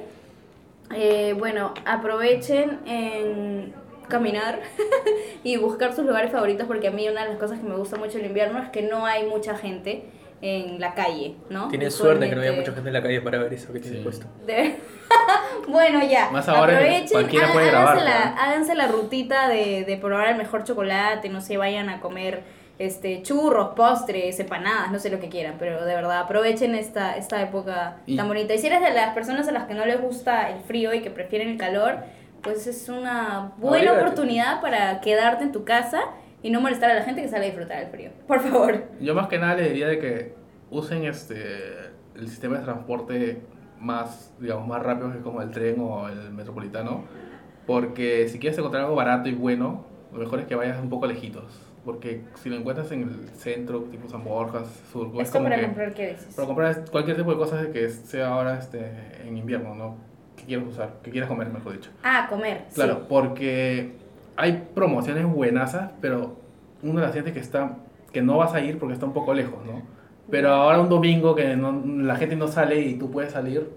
[0.96, 3.74] eh, bueno, aprovechen en
[4.12, 4.60] caminar
[5.44, 7.98] y buscar sus lugares favoritos porque a mí una de las cosas que me gusta
[7.98, 10.04] mucho el invierno es que no hay mucha gente
[10.44, 11.68] en la calle, ¿no?
[11.68, 13.98] Tienes suerte que no haya mucha gente en la calle para ver eso que tiene
[13.98, 14.04] Sí.
[14.04, 14.26] puesto.
[14.46, 14.76] de-
[15.68, 16.30] bueno, ya.
[16.32, 18.42] Más ahora que Aprovechen, cualquiera hagan- puede grabar, háganse, la, ¿no?
[18.42, 22.42] háganse la rutita de, de probar el mejor chocolate, no sé, vayan a comer
[22.80, 27.40] este churros, postres, empanadas, no sé lo que quieran, pero de verdad aprovechen esta, esta
[27.42, 28.56] época Y- tan bonita.
[28.56, 31.02] Y si eres de las personas a las que no les gusta el frío y
[31.02, 31.98] que prefieren el calor,
[32.44, 34.02] pues es una buena Abrígate.
[34.02, 36.02] oportunidad para quedarte en tu casa
[36.42, 38.12] y no molestar a la gente que sale a disfrutar del frío.
[38.28, 38.84] Por favor.
[39.00, 40.36] Yo más que nada le diría de que
[40.70, 43.42] usen este el sistema de transporte
[43.80, 47.04] más, digamos, más rápido que como el tren o el metropolitano,
[47.66, 51.08] porque si quieres encontrar algo barato y bueno, lo mejor es que vayas un poco
[51.08, 55.58] lejitos, porque si lo encuentras en el centro, tipo San Borjas, Surco, es como para
[55.58, 56.36] que comprar, ¿qué dices?
[56.36, 58.92] para comprar cualquier tipo de cosas que sea ahora este
[59.26, 59.96] en invierno, ¿no?
[60.42, 61.92] Que quieras usar, que quieras comer, mejor dicho.
[62.04, 62.64] Ah, comer.
[62.70, 62.76] sí.
[62.76, 63.92] Claro, porque
[64.36, 66.38] hay promociones buenasas, pero
[66.82, 67.78] uno las siente que está
[68.12, 69.84] que no vas a ir porque está un poco lejos, ¿no?
[70.32, 73.70] Pero ahora un domingo que no- la gente no sale y tú puedes salir,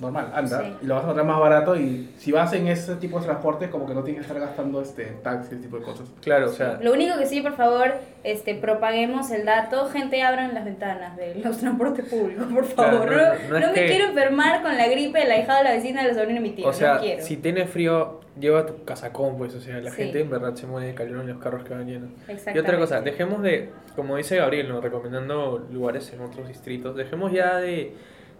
[0.00, 0.74] normal, anda, Sí.
[0.82, 3.68] y lo vas a encontrar más barato y si vas en ese tipo de transporte
[3.70, 6.08] como que no tienes que estar gastando este taxi, ese tipo de cosas.
[6.22, 7.92] Claro, o sea, Lo único que sí, por favor,
[8.24, 9.86] este, propaguemos el dato.
[9.88, 13.10] Gente, abran las ventanas de los transportes públicos, por Claro, favor.
[13.10, 15.58] no- no no es no me que- quiero enfermar con la gripe de la hija
[15.58, 16.66] de la vecina de la sobrina de mi tío.
[16.66, 17.22] o sea, no quiero.
[17.22, 19.96] si tienes frío, lleva tu casacón, pues, o sea, la Sí.
[20.04, 22.10] gente en verdad se muere de calor en los carros que van llenos.
[22.54, 24.80] Y otra cosa, dejemos de, como dice Gabriel, ¿no?
[24.80, 27.92] recomendando lugares en otros distritos, dejemos ya de,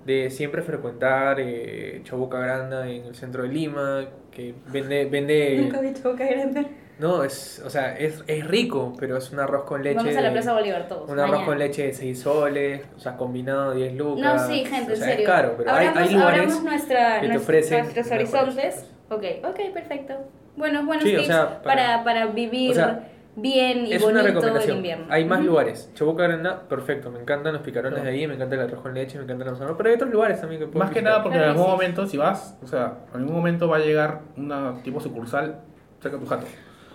[0.04, 5.78] de siempre frecuentar eh, Chabuca Granda en el centro de Lima, que vende, vende Nunca
[5.78, 6.66] he visto boca grande.
[6.98, 9.96] no, es, o sea, es, es rico, pero es un arroz con leche.
[9.96, 11.10] Vamos a la de- Plaza Bolívar todos.
[11.10, 11.46] Un arroz mañana.
[11.46, 14.42] con leche de 6 soles, o sea, combinado 10 lucas.
[14.42, 15.24] No, sí, gente, o en sea, serio.
[15.24, 16.40] Es caro, pero hay, abramos, hay lugares.
[16.40, 18.86] abramos nuestra, que te nuestros- ofrecen nuestros horizontes.
[19.10, 20.14] Ok, ok, perfecto.
[20.56, 24.02] Buenos, buenos Sí, o tips sea, para, para- para vivir o sea, bien y es
[24.02, 24.76] una bonito el recomendación.
[24.78, 25.06] invierno.
[25.08, 25.90] Hay más lugares.
[25.94, 27.10] Chabuca Granda, perfecto.
[27.10, 28.04] Me encantan los picarones No.
[28.04, 29.74] de ahí, me encanta el arroz con leche, me encanta la manzana.
[29.76, 31.72] Pero hay otros lugares también que puedes Más que nada porque Claro en algún sí.
[31.72, 35.60] momento si vas, o sea, en algún momento va a llegar una tipo sucursal
[36.00, 36.46] cerca de tu jato.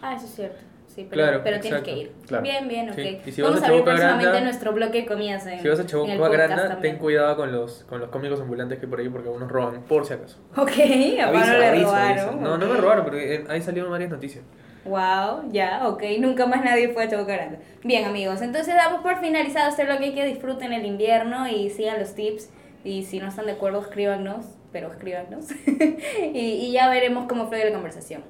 [0.01, 0.57] Ah, eso es cierto.
[0.87, 2.11] Sí, pero, Claro, pero tienes que ir.
[2.25, 2.41] Claro.
[2.43, 2.95] Bien, bien, ok.
[2.95, 5.59] Sí, y si vas Vamos a a Chabuca próximamente Granda- nuestro bloque de comidas en
[5.59, 6.79] Si vas a Chabuca Granda, también.
[6.93, 9.81] ten cuidado con los, con los cómicos ambulantes que hay por ahí porque algunos roban,
[9.81, 10.37] por si acaso.
[10.55, 12.19] Ok, a le aviso, robaron.
[12.19, 12.31] aviso.
[12.39, 14.45] No, no me robaron, pero eh, ahí salieron varias noticias.
[14.85, 16.03] Wow, ya, ok.
[16.19, 17.57] Nunca más nadie fue a Chabuca Grande.
[17.83, 22.13] Bien, amigos, entonces damos por finalizado este bloque que disfruten el invierno y sigan los
[22.13, 22.51] tips.
[22.83, 25.47] Y si no están de acuerdo, escríbanos, pero escríbanos.
[25.65, 28.23] y, y ya veremos cómo fluye la conversación.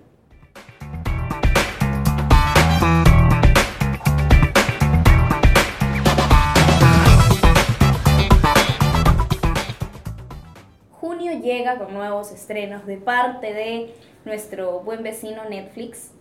[10.91, 16.14] Junio llega con nuevos estrenos de parte de nuestro buen vecino Netflix.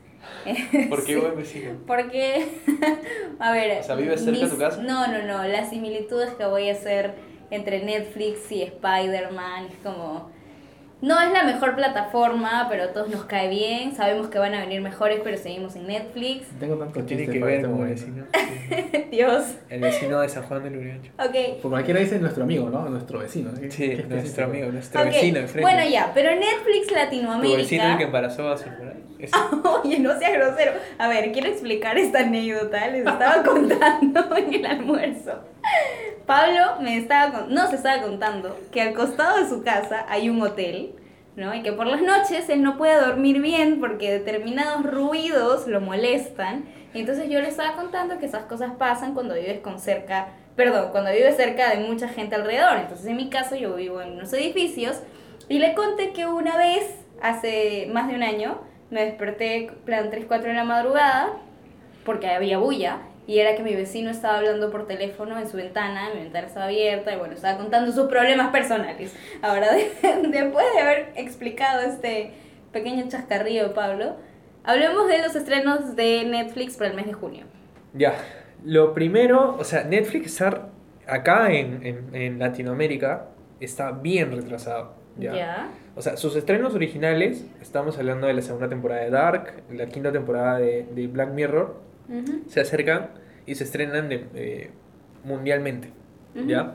[0.89, 1.21] ¿Por qué Sí.
[1.21, 1.79] buen vecino?
[1.87, 2.47] Porque,
[3.39, 3.81] a ver.
[3.81, 4.83] O sea, ¿vives cerca de mis- tu casa?
[4.83, 5.45] No, no, no.
[5.45, 7.15] Las similitudes que voy a hacer
[7.51, 10.31] entre Netflix y Spider-Man es como.
[11.05, 13.95] No es la mejor plataforma, pero a todos nos cae bien.
[13.95, 16.47] Sabemos que van a venir mejores, pero seguimos en Netflix.
[16.59, 18.25] Tengo tanto Tiene chiste que para ver este con el vecino.
[19.11, 19.45] Dios.
[19.69, 21.13] El vecino de San Juan del Uriancho.
[21.19, 21.61] Ok.
[21.61, 22.89] Por cualquiera dice nuestro amigo, ¿no?
[22.89, 23.51] Nuestro vecino.
[23.61, 25.61] ¿Qué- Sí, nuestro amigo, nuestro vecino enfrente.
[25.71, 27.57] Bueno, ya, pero Netflix Tu Latinoamérica.
[27.59, 28.65] vecino el que embarazó a su.
[29.85, 30.73] Oye, no seas grosero.
[30.99, 32.87] A ver, quiero explicar esta anécdota.
[32.89, 35.33] Les estaba contando en el almuerzo.
[36.27, 40.41] Pablo me estaba con- nos estaba contando que al costado de su casa hay un
[40.43, 40.94] hotel,
[41.37, 41.55] ¿no?
[41.55, 46.65] Y que por las noches él no puede dormir bien porque determinados ruidos lo molestan.
[46.95, 51.11] Entonces yo le estaba contando que esas cosas pasan cuando vives con cerca, perdón, cuando
[51.11, 52.79] vives cerca de mucha gente alrededor.
[52.79, 55.01] Entonces en mi caso yo vivo en unos edificios
[55.49, 56.85] y le conté que una vez,
[57.21, 61.33] hace más de un año, me desperté plan 3, 4 de la madrugada
[62.05, 66.11] porque había bulla y era que mi vecino estaba hablando por teléfono en su ventana,
[66.15, 69.15] mi ventana estaba abierta y bueno, estaba contando sus problemas personales.
[69.43, 69.91] Ahora, de-
[70.29, 72.33] después de haber explicado este
[72.73, 74.17] pequeño chascarrillo de Pablo,
[74.65, 77.45] hablemos de los estrenos de Netflix para el mes de junio.
[77.93, 78.15] Ya,
[78.65, 80.43] lo primero, o sea, Netflix
[81.07, 83.27] acá en, en, en Latinoamérica
[83.61, 84.95] está bien retrasado.
[85.17, 85.33] ¿ya?
[85.35, 85.69] ¿Ya?
[85.95, 90.11] O sea, sus estrenos originales, estamos hablando de la segunda temporada de Dark, la quinta
[90.11, 91.84] temporada de, de Black Mirror,
[92.49, 93.11] Se acercan
[93.47, 94.71] y se estrenan de- eh,
[95.25, 95.91] mundialmente.
[96.47, 96.75] ¿ya?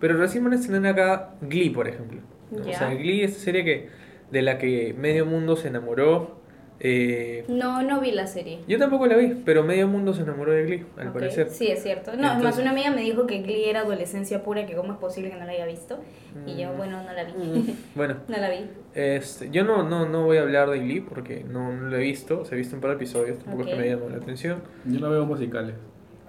[0.00, 2.20] Pero recién van a estrenar acá Glee, por ejemplo.
[2.50, 2.60] ¿no?
[2.60, 3.88] O sea, Glee es esta serie que,
[4.30, 6.36] de la que medio mundo se enamoró.
[6.78, 8.58] eh, No, no vi la serie.
[8.68, 11.48] yo tampoco la vi, pero medio mundo se enamoró de Glee, al parecer.
[11.48, 12.10] Sí, es cierto.
[12.10, 14.92] No, es más, Entonces- una amiga me dijo que Glee era adolescencia pura, que cómo
[14.92, 15.98] es posible que no la haya visto.
[16.46, 16.76] Y yo, Mm.
[16.76, 17.74] bueno, no la vi.
[17.94, 18.66] Bueno, no la vi.
[18.96, 22.00] Este, yo no, no, no voy a hablar de Glee porque no, no lo he
[22.00, 22.40] visto.
[22.40, 23.74] O sea, he visto un par de episodios, tampoco es Ok.
[23.74, 24.62] que me llamó la atención.
[24.86, 25.74] Yo no veo musicales.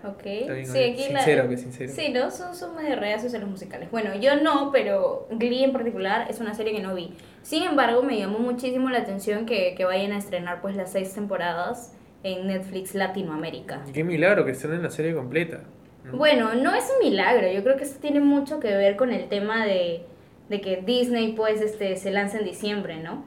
[0.04, 0.22] Ok.
[0.24, 1.92] Sí, aquí la- sincero, que sincero.
[1.94, 2.30] Sí, ¿no?
[2.30, 3.90] Son, son medio reacios a los musicales.
[3.90, 7.14] Bueno, yo no, pero Glee en particular es una serie que no vi.
[7.42, 11.14] Sin embargo, me llamó muchísimo la atención que, que vayan a estrenar pues las seis
[11.14, 13.82] temporadas en Netflix Latinoamérica.
[13.94, 15.62] Qué milagro que estén en la serie completa.
[16.04, 16.18] ¿no?
[16.18, 19.28] Bueno, no es un milagro, yo creo que esto tiene mucho que ver con el
[19.30, 20.06] tema de,
[20.50, 23.24] de que Disney pues este se lanza en diciembre, ¿no?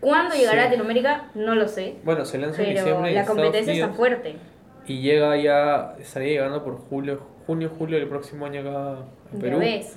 [0.00, 0.58] ¿Cuándo llegará Sí.
[0.60, 1.30] a Latinoamérica?
[1.34, 4.36] No lo sé, Bueno, se lanza en diciembre en la competencia está Unidos fuerte.
[4.86, 9.40] y llega ya, estaría llegando por julio, junio, julio del próximo año acá a Ya
[9.40, 9.58] Perú.
[9.58, 9.96] ves.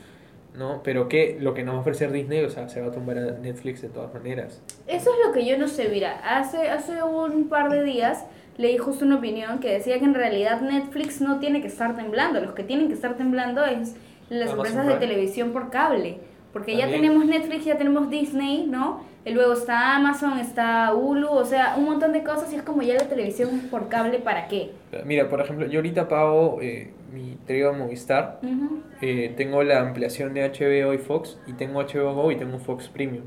[0.56, 0.82] ¿no?
[0.84, 3.20] Pero que lo que nos va a ofrecer Disney, o sea, se va a tumbar
[3.20, 4.60] a Netflix de todas maneras.
[4.88, 8.26] Eso es lo que yo no sé, mira, hace, hace un par de días
[8.58, 12.40] leí justo una opinión que decía que en realidad Netflix no tiene que estar temblando,
[12.42, 13.96] los que tienen que estar temblando es
[14.30, 16.18] las Amazon empresas de televisión por cable,
[16.58, 17.02] porque ya También.
[17.04, 19.02] tenemos Netflix, ya tenemos Disney, ¿no?
[19.26, 22.82] Y luego está Amazon, está Hulu, o sea, un montón de cosas y es como
[22.82, 24.72] ya la televisión por cable, ¿para qué?
[25.06, 28.82] Mira, por ejemplo, yo ahorita pago eh, mi trío Movistar, Ujú.
[29.02, 32.88] eh, tengo la ampliación de HBO y Fox, y tengo HBO Go y tengo Fox
[32.88, 33.26] Premium.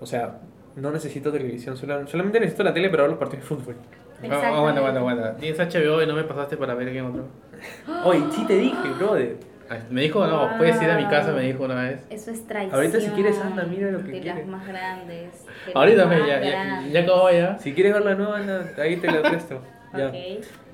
[0.00, 0.38] O sea,
[0.76, 3.76] no necesito televisión, sola- solamente necesito la tele para ver los partidos de fútbol.
[4.22, 5.36] Aguanta, aguanta, aguanta.
[5.38, 7.24] Tienes HBO y no me pasaste para ver quién otro.
[8.04, 9.36] Oye, sí te dije, brother.
[9.90, 12.00] Me dijo, no, puedes ir a mi casa, me dijo una vez.
[12.10, 12.74] Eso es traición.
[12.74, 14.38] Ahorita si quieres, anda, mira lo que De quieres.
[14.38, 15.44] las más grandes.
[15.66, 17.58] de Ahorita me, ya, ya, ya acabó ya.
[17.58, 19.62] Si quieres ver la nueva, anda, ahí te la presto.
[19.96, 20.08] Ya.
[20.08, 20.14] Ok.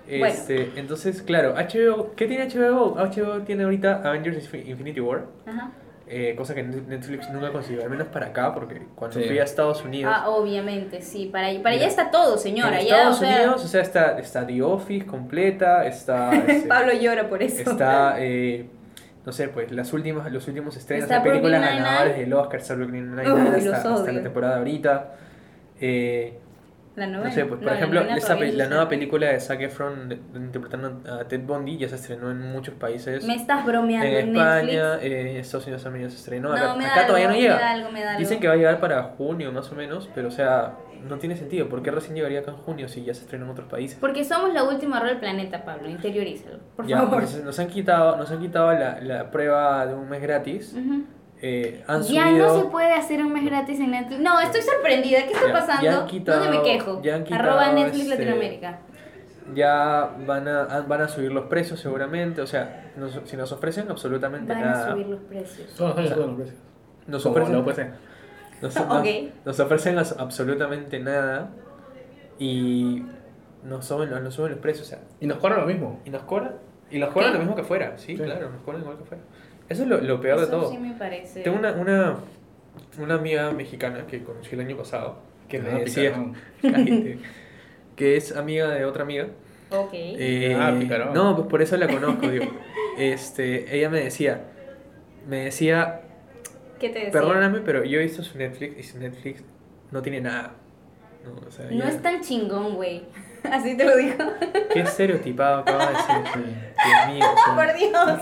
[0.09, 2.95] Este, entonces, claro, HBO, ¿qué tiene HBO?
[2.97, 5.71] HBO tiene ahorita Avengers Infinity War, Ajá.
[6.07, 9.27] eh, cosa que Netflix nunca consiguió, al menos para acá, porque cuando Sí.
[9.27, 11.29] fui a Estados Unidos, Ah, obviamente, sí.
[11.33, 12.81] Para, para allá está todo, señora.
[12.81, 16.69] en ya, Estados o sea, Unidos, o sea, está, está The Office completa, está, este,
[16.69, 17.69] Pablo llora por eso.
[17.69, 18.67] está, eh,
[19.27, 23.15] no sé, pues las últimas, los últimos estrenos de películas ganadoras del Oscar, está Brooklyn
[23.17, 25.13] Nine-Nine Uy, hasta, la temporada ahorita.
[25.81, 26.39] Eh,
[26.95, 27.29] la novena.
[27.29, 30.09] No sé, pues por No, la ejemplo, pe- no la nueva película de Zac Efron
[30.09, 33.27] de- de- interpretando a Ted Bundy ya se estrenó en muchos países.
[33.27, 36.57] Me estás bromeando en España, eh, en Estados Unidos también ya se estrenó.
[36.57, 37.71] No, acá todavía no Me da llega.
[37.71, 38.21] algo, me da algo.
[38.21, 40.73] Dicen que va a llegar para junio más o menos, pero o sea,
[41.09, 41.69] no tiene sentido.
[41.69, 43.99] ¿Por qué recién llegaría acá en junio si ya se estrenó en otros países?
[44.01, 45.89] Porque somos la última rueda del planeta, Pablo.
[45.89, 46.59] Interiorízalo.
[46.77, 47.23] Por Ya, favor.
[47.23, 50.73] Nos, nos han quitado, nos han quitado la, la prueba de un mes gratis.
[50.75, 51.05] Ujú.
[51.43, 54.21] Eh, han Ya subido, no se puede hacer un mes gratis en Netflix.
[54.21, 55.19] No, estoy sorprendida.
[55.27, 55.83] ¿Qué está Ya- pasando?
[55.83, 57.03] ya han quitado- ¿Dónde me quejo?
[57.03, 58.79] ya han quitado, Arroba Netflix este, Latinoamérica.
[59.55, 62.41] ya van a, van a subir los precios seguramente.
[62.41, 64.89] O sea, nos- si nos ofrecen absolutamente Van nada.
[64.89, 65.73] a subir los precios.
[65.77, 66.59] Todos los años suben los precios.
[67.07, 67.65] Nos ofrecen, no.
[68.63, 69.07] Nos, nos- Ok.
[69.45, 71.51] nos ofrecen absolutamente nada
[72.39, 73.03] y
[73.65, 74.87] nos suben, nos suben los precios.
[74.87, 76.01] O sea, Y nos cobran lo mismo.
[76.05, 76.53] y nos cobran.
[76.91, 77.39] Y nos cobran ¿Qué?
[77.39, 77.99] lo mismo que fuera.
[77.99, 78.23] Sí, Sí.
[78.23, 79.23] claro, nos cobran igual que fuera.
[79.69, 80.71] Eso es lo, lo peor de todo.
[80.71, 81.43] sí me parece.
[81.43, 82.17] Tengo una, una,
[83.01, 86.13] una amiga mexicana que conocí el año pasado que me decía
[86.63, 87.19] cállate,
[87.97, 89.27] que es amiga de otra amiga.
[89.71, 89.91] Ok.
[89.93, 91.13] Eh, Ah, picarón.
[91.13, 92.47] no, pues por eso la conozco, digo.
[92.99, 94.41] Este, ella me decía,
[95.29, 96.01] me decía,
[96.79, 97.13] ¿Qué te decía?
[97.13, 99.43] Perdóname, pero yo he visto su Netflix y su Netflix
[99.91, 100.55] no tiene nada.
[101.25, 103.05] No, o sea, No ya- es tan chingón, güey.
[103.45, 104.17] Así te lo digo.
[104.73, 106.17] Qué estereotipado acaba de decir.
[106.35, 108.21] Dios mío, o sea, Por Dios.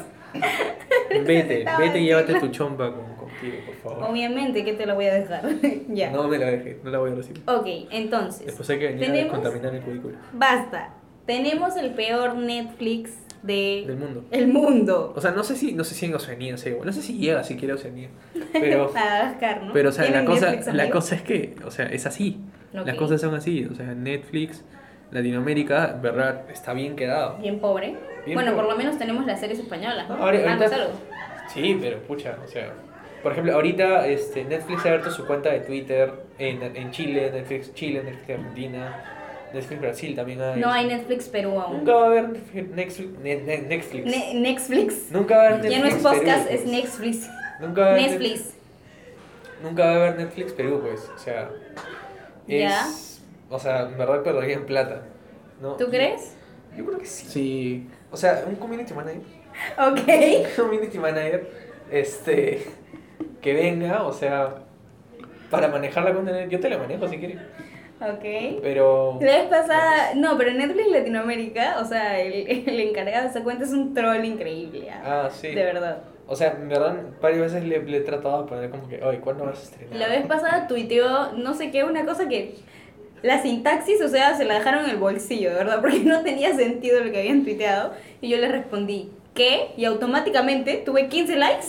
[1.26, 4.10] vete, vete y llévate tu chompa con, contigo, por favor.
[4.10, 5.42] Obviamente que te la voy a dejar.
[5.88, 6.10] ya.
[6.10, 7.42] No me la dejes, no la voy a recibir.
[7.46, 8.46] Ok, entonces.
[8.46, 10.90] Después hay que venir a contaminar el cubículo Basta.
[11.26, 13.12] Tenemos el peor Netflix
[13.44, 14.24] de del mundo.
[14.30, 15.12] el mundo.
[15.16, 17.74] O sea, no sé si, no sé si en Oceanía, no sé si llega siquiera
[17.74, 18.08] a Oceanía.
[18.52, 19.72] Pero, Madagascar, ¿no?
[19.72, 22.38] pero o sea, la ¿Tienen cosa, Netflix, la cosa es que, o sea, es así.
[22.72, 22.96] Las Ok.
[22.96, 23.66] cosas son así.
[23.70, 24.64] O sea, Netflix,
[25.10, 27.36] Latinoamérica, verdad, está bien quedado.
[27.38, 27.96] Bien pobre.
[28.24, 28.72] Bien bueno, por pobre.
[28.72, 30.08] lo menos tenemos las series españolas.
[30.08, 30.16] ¿no?
[30.16, 31.48] No, ahorita- Ah, no.
[31.52, 32.72] Sí, pero pucha, o sea.
[33.22, 37.72] Por ejemplo, ahorita este, Netflix ha abierto su cuenta de Twitter en, en Chile, Netflix
[37.74, 39.23] Chile, Netflix Argentina,
[39.54, 40.60] Netflix Brasil también hay.
[40.60, 41.78] No hay Netflix Perú aún.
[41.78, 43.18] Nunca va a haber Netflix.
[43.22, 44.04] Ne- ne- Netflix.
[44.04, 45.10] Ne- Netflix.
[45.10, 45.72] Nunca va a haber Netflix.
[45.76, 46.60] Ya no es Perú, podcast, pues.
[46.60, 47.30] es Netflix.
[47.60, 48.54] Nunca va a haber Netflix.
[49.62, 51.10] Nunca va a haber Netflix Perú, pues.
[51.14, 51.50] O sea.
[52.46, 52.86] Es, Ya.
[53.50, 55.02] O sea, en verdad perderían plata.
[55.62, 55.74] ¿no?
[55.76, 56.34] ¿Tú crees?
[56.76, 57.26] Yo creo que sí.
[57.28, 59.22] Sí, O sea, un community manager.
[59.78, 60.00] Ok.
[60.58, 61.48] Un community manager.
[61.90, 62.66] Este.
[63.40, 64.56] Que venga, o sea.
[65.50, 66.46] Para manejar la cuenta.
[66.46, 67.38] Yo te la manejo si quieres.
[68.00, 68.60] Ok.
[68.62, 69.18] Pero.
[69.20, 73.64] La vez pasada, no, pero Netflix Latinoamérica, o sea, el, el encargado de esa cuenta
[73.64, 74.90] es un troll increíble.
[74.90, 75.26] ¿ah?
[75.26, 75.48] Ah, sí.
[75.48, 75.98] De verdad.
[76.26, 79.20] O sea, en verdad, varias veces le, le he tratado de poner como que, oye,
[79.20, 79.96] ¿cuándo vas a estrenar?
[79.96, 82.54] La vez pasada tuiteó, no sé qué, una cosa que
[83.22, 86.54] la sintaxis, o sea, se la dejaron en el bolsillo, de verdad, porque no tenía
[86.54, 87.92] sentido lo que habían tuiteado.
[88.22, 89.72] Y yo le respondí, ¿qué?
[89.76, 91.66] Y automáticamente tuve 15 likes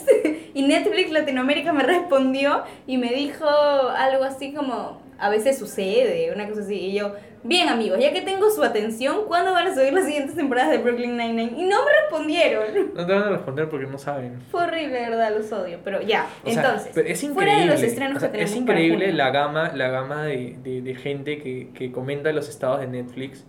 [0.53, 6.47] y Netflix Latinoamérica me respondió y me dijo algo así como, a veces sucede, una
[6.47, 6.75] cosa así.
[6.75, 10.35] Y yo, bien amigos, ya que tengo su atención, ¿cuándo van a subir las siguientes
[10.35, 11.53] temporadas de Brooklyn Nine-Nine?
[11.57, 12.93] Y no me respondieron.
[12.93, 14.41] No te van a responder porque no saben.
[14.51, 15.79] Fue horrible, de verdad, los odio.
[15.83, 19.13] Pero ya, O entonces, es fuera de los estrenos o sea, que tenemos es increíble
[19.13, 23.45] la gama, la gama de, de, de gente que, que comenta los estados de Netflix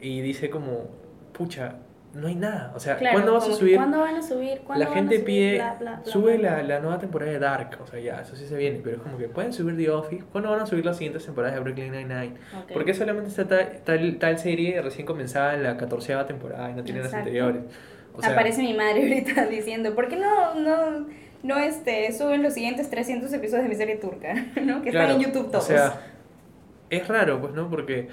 [0.00, 0.88] y dice como,
[1.32, 1.76] pucha,
[2.12, 2.72] no hay nada.
[2.74, 3.76] O sea, Claro, ¿cuándo vas a subir?
[3.76, 4.60] ¿Cuándo van a subir?
[4.60, 5.24] ¿Cuándo La gente subir?
[5.24, 8.34] pide, Bla, bla, bla, sube la, la nueva temporada de Dark, o sea, ya, eso
[8.36, 10.84] sí se viene, pero es como que pueden subir The Office, ¿cuándo van a subir
[10.84, 12.34] las siguientes temporadas de Brooklyn Nine-Nine?
[12.62, 12.72] Ok.
[12.72, 16.74] ¿Por qué solamente está tal, tal, tal serie recién comenzada en la catorceava temporada y
[16.74, 17.28] no tiene las Exacto.
[17.28, 17.62] anteriores?
[18.14, 21.06] O sea, Aparece mi madre ahorita diciendo, ¿por qué no, no,
[21.44, 24.34] no este, suben los siguientes 300 episodios de mi serie turca?
[24.62, 24.82] ¿no?
[24.82, 25.64] Que Claro, están en YouTube todos.
[25.64, 26.00] O sea,
[26.90, 27.70] es raro, pues, ¿no?
[27.70, 28.08] Porque,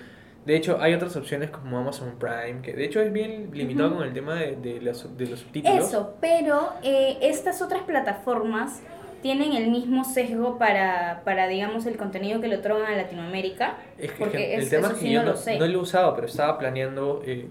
[0.47, 4.03] de hecho, hay otras opciones como Amazon Prime, que de hecho es bien limitado con
[4.07, 5.85] el tema de, de, las- de los subtítulos.
[5.85, 8.81] Eso, pero eh, estas otras plataformas
[9.21, 13.77] tienen el mismo sesgo para, para, digamos, el contenido que le otorgan a Latinoamérica.
[13.97, 15.59] Es que, Porque el es- tema es que sí yo no lo sé.
[15.59, 17.49] no lo he usado, pero estaba planeando eh,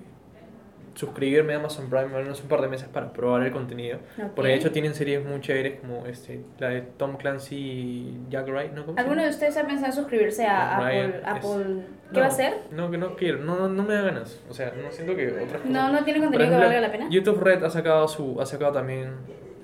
[0.97, 3.99] suscribirme a Amazon Prime al menos un par de meses para probar el contenido.
[4.19, 4.31] Ok.
[4.35, 8.49] Porque de hecho tienen series muy chéveres como este, la de Tom Clancy y Jack
[8.49, 8.85] Wright, ¿no?
[8.87, 11.21] ¿Cómo se ¿Alguno de ustedes ha pensado en suscribirse a Ryan, Apple?
[11.21, 12.55] es- Apple ¿Qué No, va a hacer?
[12.71, 14.41] No, que no quiero, no, no, no me da ganas.
[14.49, 15.67] O sea, no siento que otras cosas.
[15.67, 17.07] No, no tiene contenido que ejemplo, valga la pena.
[17.11, 19.11] YouTube Red ha sacado su, ha sacado también,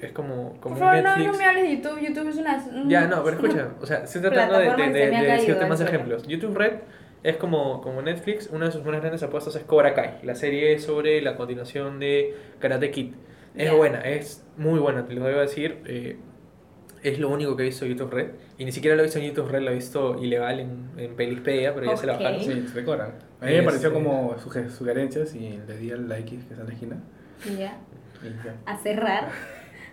[0.00, 1.32] es como, como Por favor, no, Netflix.
[1.32, 2.00] no me hables de YouTube.
[2.00, 2.56] YouTube es una.
[2.74, 5.66] un- Ya, no, pero escucha, o sea, estoy tratando de, de, que de- de decirte
[5.66, 6.26] más ejemplos.
[6.26, 6.72] YouTube Red
[7.22, 10.78] es como, como Netflix, una de sus más grandes apuestas es Cobra Kai, la serie
[10.78, 13.14] sobre la continuación de Karate Kid.
[13.54, 13.74] Es Ya.
[13.74, 15.78] buena, es muy buena, te lo debo decir.
[15.86, 16.16] eh,
[17.02, 18.28] es lo único que he visto en YouTube Red.
[18.58, 21.16] Y ni siquiera lo he visto en YouTube Red, lo he visto ilegal en, en
[21.16, 22.40] Pelispedia, pero ya se la bajaron.
[22.40, 23.14] Sí, se decoran.
[23.40, 26.50] A mí me pareció Este- como suge- sugerencias y les di a la X que
[26.52, 26.96] está en la esquina.
[27.58, 27.76] Ya.
[28.22, 28.54] Y ya.
[28.66, 29.30] A cerrar.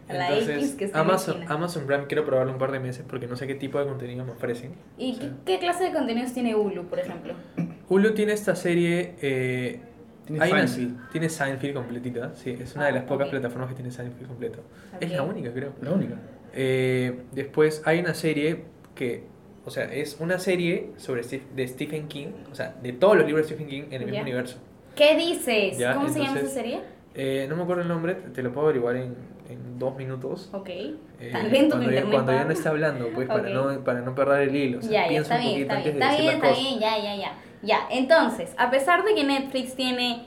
[0.10, 1.54] A la X Entonces, que está en la Amazon, esquina.
[1.56, 4.26] Amazon Prime quiero probarlo un par de meses porque no sé qué tipo de contenido
[4.26, 4.72] me ofrecen.
[4.98, 5.20] ¿Y Sí.
[5.20, 7.34] qué, qué clase de contenidos tiene Hulu, por ejemplo?
[7.88, 9.16] Hulu tiene esta serie.
[9.22, 9.80] Eh,
[10.26, 11.10] Tiene hay una- Seinfeld.
[11.12, 12.36] tiene Seinfeld completita.
[12.36, 13.32] Sí, es una de Ah, las pocas ok.
[13.32, 14.60] plataformas que tiene Seinfeld completo.
[15.00, 15.74] Es la única, creo.
[15.82, 16.16] La única.
[16.54, 18.64] Eh, después hay una serie
[18.96, 19.24] que.
[19.66, 22.28] O sea, es una serie sobre Steve- de Stephen King.
[22.52, 24.22] O sea, de todos los libros de Stephen King en el mismo Ya.
[24.24, 24.58] universo.
[24.96, 25.78] ¿Qué dices?
[25.78, 26.80] Ya, ¿Cómo se llama entonces- esa serie?
[27.16, 29.16] Eh, no me acuerdo el nombre, te lo puedo averiguar en,
[29.50, 30.50] en dos minutos.
[30.54, 30.70] Ok.
[30.70, 32.14] Eh, Tan lento tu cuando, ya, internet.
[32.14, 34.80] cuando ya no esté hablando, pues para, no, para no perder el hilo.
[34.80, 36.60] O sea, ya, ya, piensa está un bien, poquito está bien, antes de está decir
[36.60, 37.34] bien, está bien, ya, ya, ya.
[37.62, 40.24] Ya, entonces, a pesar de que Netflix tiene,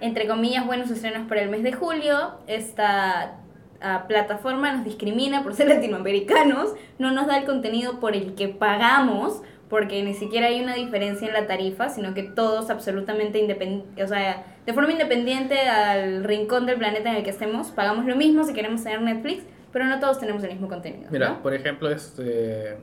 [0.00, 3.36] entre comillas, buenos estrenos para el mes de julio, esta
[3.80, 8.48] ah, plataforma nos discrimina por ser latinoamericanos, no nos da el contenido por el que
[8.48, 14.04] pagamos, porque ni siquiera hay una diferencia en la tarifa, sino que todos absolutamente independientes,
[14.04, 18.14] o sea, de forma independiente al rincón del planeta en el que estemos, pagamos lo
[18.16, 19.42] mismo si queremos tener Netflix,
[19.72, 21.08] pero no todos tenemos el mismo contenido.
[21.10, 21.42] Mira, ¿no?
[21.42, 22.76] por ejemplo, este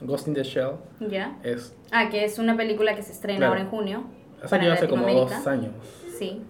[0.00, 1.36] Ghost in the Shell ¿Ya?
[1.42, 3.52] es Ah, que es una película que se estrena Claro.
[3.52, 4.04] ahora en junio.
[4.42, 5.72] ha salido hace como dos años.
[6.18, 6.42] Sí.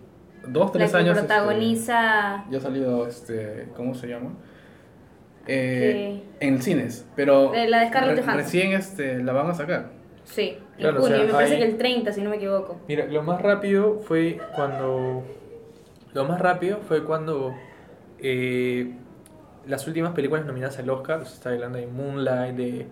[0.47, 1.16] Dos, tres la que años.
[1.18, 2.45] este, protagoniza.
[2.51, 4.31] ya ha salido, este, ¿cómo se llama?
[5.47, 8.37] eh, en cines, pero De la de Scarlett Johansson.
[8.37, 9.87] recién este, la van a sacar.
[10.24, 12.81] Sí, Claro, o junio, sea, me parece hay- que el 30, si no me equivoco.
[12.89, 15.24] Mira, lo más rápido fue cuando.
[16.14, 17.55] Lo más rápido fue cuando.
[18.20, 18.93] eh,
[19.66, 22.87] las últimas películas nominadas al Oscar, se está hablando de Moonlight, de.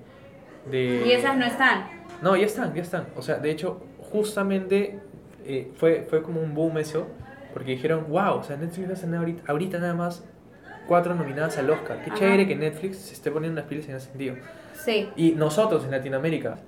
[0.71, 1.87] de Y esas no están.
[2.23, 3.07] No, ya están, ya están.
[3.17, 3.81] O sea, de hecho,
[4.11, 4.99] justamente
[5.45, 7.07] eh, fue, fue como un boom eso,
[7.55, 10.25] porque dijeron, wow, o sea, Netflix va a tener ahorita, ahorita nada más
[10.87, 11.99] cuatro nominadas al Oscar.
[12.05, 12.19] Qué Ajá.
[12.19, 14.37] chévere que Netflix se esté poniendo las pilas en ese sentido.
[14.75, 15.09] Sí.
[15.17, 16.59] Y nosotros en Latinoamérica,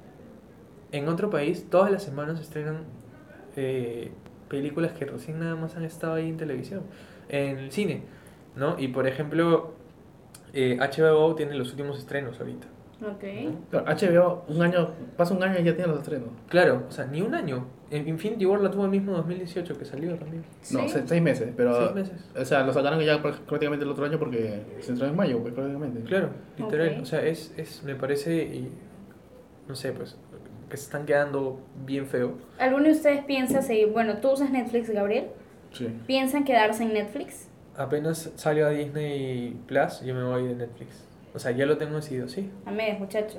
[0.92, 2.84] en otro país, todas las semanas se estrenan
[3.56, 4.10] eh,
[4.48, 6.82] películas que recién nada más han estado ahí en televisión,
[7.28, 8.02] en el cine,
[8.56, 8.78] ¿no?
[8.78, 9.72] Y por ejemplo,
[10.52, 12.66] eh, HBO tiene los últimos estrenos ahorita.
[13.00, 13.24] Ok.
[13.70, 16.30] Claro, HBO, un año, pasa un año y ya tiene los estrenos.
[16.48, 17.66] Claro, o sea, ni un año.
[17.90, 20.42] En Infinity War la tuvo el mismo 2018 que salió también.
[20.72, 20.88] No, Sí.
[20.88, 21.78] se- seis meses, pero...
[21.78, 22.28] Seis meses.
[22.36, 25.40] O sea, lo sacaron ya pr- prácticamente el otro año porque se estrenó en mayo,
[25.40, 26.00] pues, prácticamente.
[26.02, 26.98] Claro, literal.
[27.00, 28.68] O sea, es, es, me parece, y,
[29.68, 30.16] no sé, pues,
[30.68, 32.34] que se están quedando bien feo.
[32.58, 33.88] ¿Alguno de ustedes piensa seguir?
[33.88, 35.28] Bueno, tú usas Netflix, Gabriel.
[35.72, 35.88] Sí.
[36.06, 37.48] ¿Piensan quedarse en Netflix?
[37.76, 41.04] Apenas salió a Disney Plus, yo me voy de Netflix.
[41.34, 42.50] O sea, ya lo tengo decidido, sí.
[42.66, 43.38] A medias, muchacho.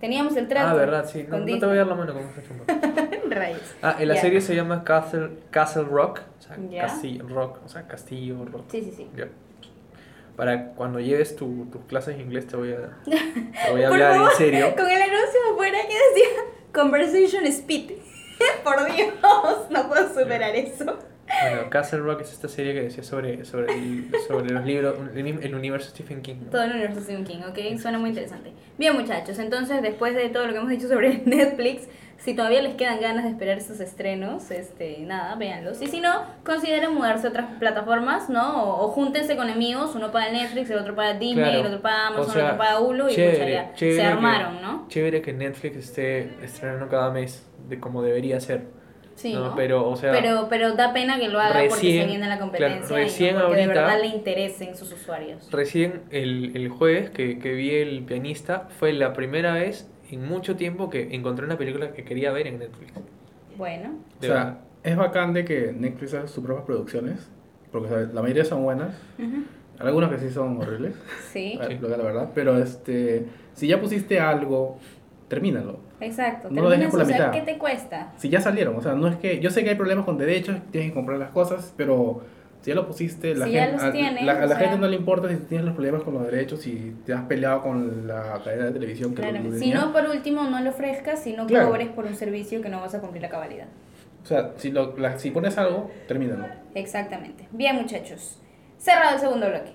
[0.00, 0.68] Teníamos el trato.
[0.70, 1.24] Ah, verdad, sí.
[1.24, 2.64] No, con no te voy a dar la mano como esta chumba.
[3.34, 3.74] Rayos.
[3.82, 4.20] Ah, en la Ya.
[4.20, 6.20] serie se llama Castle, Castle Rock.
[6.38, 6.82] O sea, Ya.
[6.82, 7.58] Castillo Rock.
[7.64, 8.64] O sea, Castillo Rock.
[8.68, 9.08] Sí, sí, sí.
[9.16, 9.28] Ya.
[10.36, 14.14] Para cuando lleves tu, tus clases de inglés te voy a, te voy a hablar
[14.14, 14.74] favor, en serio.
[14.74, 17.92] Con el anuncio afuera que decía Conversation Speed.
[18.64, 19.08] Por Dios,
[19.70, 20.98] no puedo superar eso.
[21.42, 25.26] Bueno, Castle Rock es esta serie que decía sobre, sobre, el- sobre los libros, el,
[25.44, 26.36] el universo Stephen King.
[26.46, 26.50] ¿no?
[26.50, 27.78] Todo el universo Stephen King, ¿ok?
[27.80, 28.52] Suena muy interesante.
[28.78, 31.86] Bien, muchachos, entonces después de todo lo que hemos dicho sobre Netflix,
[32.20, 35.80] si todavía les quedan ganas de esperar esos estrenos, este, nada, véanlos.
[35.82, 38.62] Y si no, consideren mudarse a otras plataformas, ¿no?
[38.62, 41.60] O, o júntense con amigos, uno para Netflix, el otro para Disney, Claro.
[41.60, 44.06] el otro para Amazon, O sea, el otro para Hulu, y chévere, chévere se que-
[44.06, 44.86] armaron, ¿no?
[44.88, 48.64] Chévere que Netflix esté estrenando cada mes de como debería ser.
[49.14, 49.48] Sí, ¿no?
[49.50, 49.54] ¿no?
[49.54, 52.38] Pero, o sea, pero, pero da pena que lo haga porque se recién- viene la
[52.38, 55.46] competencia claro, recién y no porque de verdad le interesen sus usuarios.
[55.50, 60.56] recién el, el jueves que, que vi El pianista fue la primera vez en mucho
[60.56, 62.92] tiempo que encontré una película que quería ver en Netflix.
[63.56, 64.58] Bueno, O De sea, verdad.
[64.82, 67.28] es bacán de que Netflix haga sus propias producciones,
[67.72, 69.44] porque o sea, la mayoría son buenas, ujú,
[69.78, 70.94] algunas que sí son horribles,
[71.32, 74.78] sí, la la verdad, pero este, si ya pusiste algo,
[75.28, 75.78] termínalo.
[76.00, 76.48] exacto.
[76.50, 77.32] No lo dejes por la o sea, mitad.
[77.32, 78.12] ¿qué te cuesta?
[78.16, 80.56] Si ya salieron, o sea, no es que, yo sé que hay problemas con derechos,
[80.70, 82.22] tienes que comprar las cosas, pero
[82.62, 84.78] si ya lo pusiste, la Si ya gente, a, la, a o la sea- gente
[84.78, 88.06] no le importa si tienes los problemas con los derechos, si te has peleado con
[88.06, 91.32] la cadena de televisión que Claro, lo, si no, por último, no lo ofrezcas, si
[91.32, 91.68] no Claro.
[91.68, 93.66] cobres por un servicio que no vas a cumplir la cabalidad.
[94.22, 96.44] O sea, si, lo, la- si pones algo, termínalo.
[96.74, 97.48] Exactamente.
[97.52, 98.38] Bien, muchachos.
[98.76, 99.72] Cerrado el segundo bloque.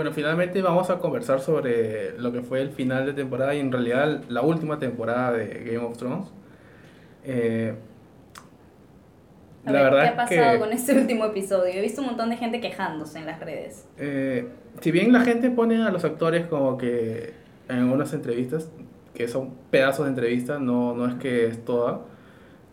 [0.00, 3.70] Bueno, finalmente vamos a conversar sobre lo que fue el final de temporada y en
[3.72, 6.28] realidad la última temporada de Game of Thrones.
[7.24, 7.74] Eh,
[9.64, 11.72] A la ver, verdad ¿qué ha pasado que, con este último episodio?
[11.74, 13.88] He visto un montón de gente quejándose en las redes.
[13.96, 14.48] eh,
[14.80, 17.34] si bien la gente pone a los actores como que
[17.68, 18.70] en unas entrevistas,
[19.14, 22.02] que son pedazos de entrevistas, no, no es que es toda,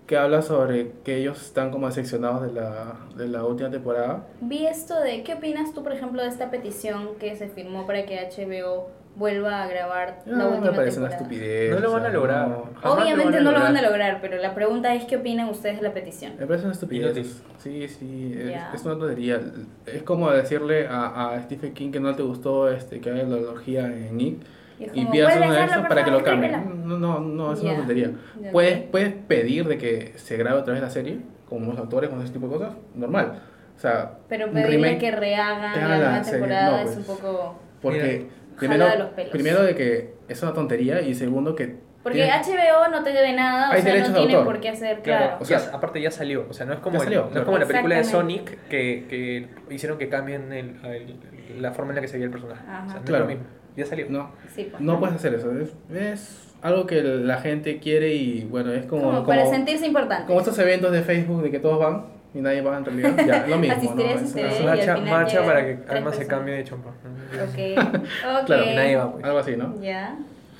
[0.07, 4.25] que habla sobre que ellos están como decepcionados de la, de la última temporada.
[4.41, 8.05] Vi esto de, ¿qué opinas tú, por ejemplo, de esta petición que se firmó para
[8.05, 11.35] que HBO vuelva a grabar la Ah, última me parece una temporada?
[11.35, 11.71] estupidez.
[11.73, 12.47] No lo van a lograr.
[12.47, 13.91] no- Obviamente lo no lo van a lograr.
[14.13, 16.33] lograr, pero la pregunta es, ¿qué opinan ustedes de la petición?
[16.39, 17.43] Me parece una estupidez.
[17.57, 18.71] Sí, sí, es, Ya.
[18.73, 19.41] es una tontería.
[19.87, 23.35] Es como decirle a, a Stephen King que no te gustó este, que haga la
[23.37, 24.37] analogía en Nick
[24.79, 26.23] Y es y pidas "¿Puedes uno de esos para que lo favor?
[26.31, 26.49] cambie.
[26.51, 26.85] Escríbelo".
[26.85, 27.69] No, no, no, es Ya.
[27.69, 28.11] una tontería.
[28.41, 28.85] Ya, Puedes, ok.
[28.91, 31.19] puedes pedir de que se grabe otra vez la serie,
[31.49, 33.41] como los autores, con ese tipo de cosas, normal.
[33.75, 36.97] O sea, Pero pedirle remake, que rehagan que la temporada no, es pues.
[36.97, 37.59] un poco...
[37.81, 39.31] porque Mira, primero, de los pelos.
[39.31, 41.75] primero de que es una tontería y segundo que...
[42.03, 44.53] Porque tiene- HBO no te debe nada, o Hay sea, derechos no tiene autor.
[44.53, 45.37] por qué hacer, Claro, claro.
[45.41, 47.45] o sea, ya- aparte ya salió, o sea, no es como, el- salió, no es
[47.45, 48.03] como la película de.
[48.05, 52.25] Sonic que, que hicieron que cambien el, el- la forma en la que se veía
[52.25, 52.61] el personaje.
[52.67, 52.83] Ajá.
[52.85, 53.23] O sea, no Claro.
[53.25, 54.05] es lo mismo, ya salió.
[54.09, 55.51] No, Sí, pues, no puedes hacer eso.
[55.59, 59.03] Es, es algo que la gente quiere y bueno, es como...
[59.11, 60.27] Como, para como- sentirse importante.
[60.27, 63.13] Como estos eventos de Facebook de que todos van y nadie va en realidad.
[63.25, 63.75] Ya, lo mismo.
[63.75, 64.15] Asistiré, ¿no?
[64.15, 64.47] Es- asistiré.
[64.49, 66.89] es- al Marcha, marcha para que Alma se cambie de chompa.
[66.89, 67.77] Ok,
[68.39, 68.45] ok.
[68.45, 69.25] Claro, Y nadie va, pues.
[69.25, 69.81] algo así, ¿no?
[69.81, 70.15] Ya.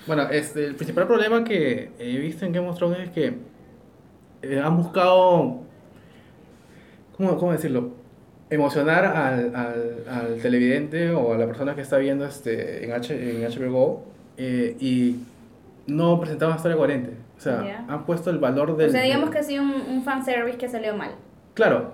[0.07, 3.35] Bueno, este, el principal problema que he visto en Game of Thrones es que
[4.41, 5.59] eh, han buscado,
[7.17, 7.91] ¿cómo, cómo decirlo?
[8.49, 13.13] Emocionar al, al, al televidente o a la persona que está viendo este, en, H,
[13.13, 14.05] en HBO Go
[14.37, 15.17] eh, y
[15.87, 17.11] no presentar una historia coherente.
[17.37, 18.89] O sea, han puesto el valor del...
[18.89, 21.11] O sea, digamos que ha sido un, un fanservice que salió mal.
[21.53, 21.93] Claro,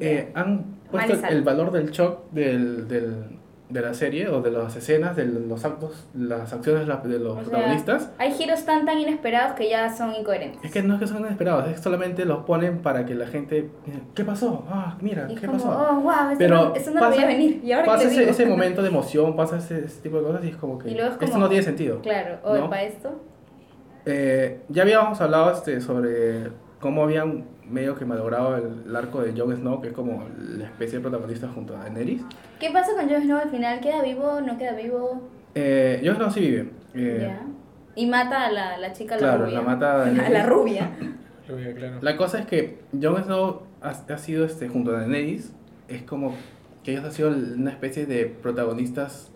[0.00, 3.33] eh, han puesto el valor del shock del, del,
[3.70, 7.34] de la serie o de las escenas, de los actos, las acciones de los O
[7.40, 8.10] sea, protagonistas.
[8.18, 10.62] hay giros tan tan inesperados que ya son incoherentes.
[10.62, 13.26] Es que no es que son inesperados, es que solamente los ponen para que la
[13.26, 13.70] gente...
[14.14, 14.64] ¿Qué pasó?
[14.68, 15.70] Ah, mira, Y ¿qué como, pasó?
[15.70, 17.60] oh, wow, eso Pero no, eso no lo pasa- veía venir.
[17.64, 20.56] Y ahora pasa ese, momento de emoción, pasa ese, ese tipo de cosas y es
[20.56, 22.00] como que esto no tiene sentido.
[22.02, 22.68] Claro, o ¿no?
[22.68, 23.18] para esto.
[24.06, 26.50] Eh, ya habíamos hablado este, sobre
[26.80, 30.64] cómo habían medio que malogrado el, el arco de Jon Snow, que es como la
[30.66, 32.22] especie de protagonista junto a Daenerys.
[32.60, 33.80] ¿Qué pasa con Jon Snow al final?
[33.80, 34.40] ¿Queda vivo?
[34.40, 35.22] ¿No queda vivo?
[35.54, 36.70] Eh, Jon Snow sí vive.
[36.94, 37.46] Eh, ya.
[37.96, 39.54] Y mata a la, la chica, la claro, rubia.
[39.58, 40.30] la mata a a Daenerys.
[40.30, 40.90] la rubia.
[41.48, 41.98] Rubia, claro.
[42.00, 45.52] La cosa es que Jon Snow ha, ha sido este, junto a Daenerys,
[45.88, 46.34] es como
[46.82, 49.30] que ellos han sido una especie de protagonistas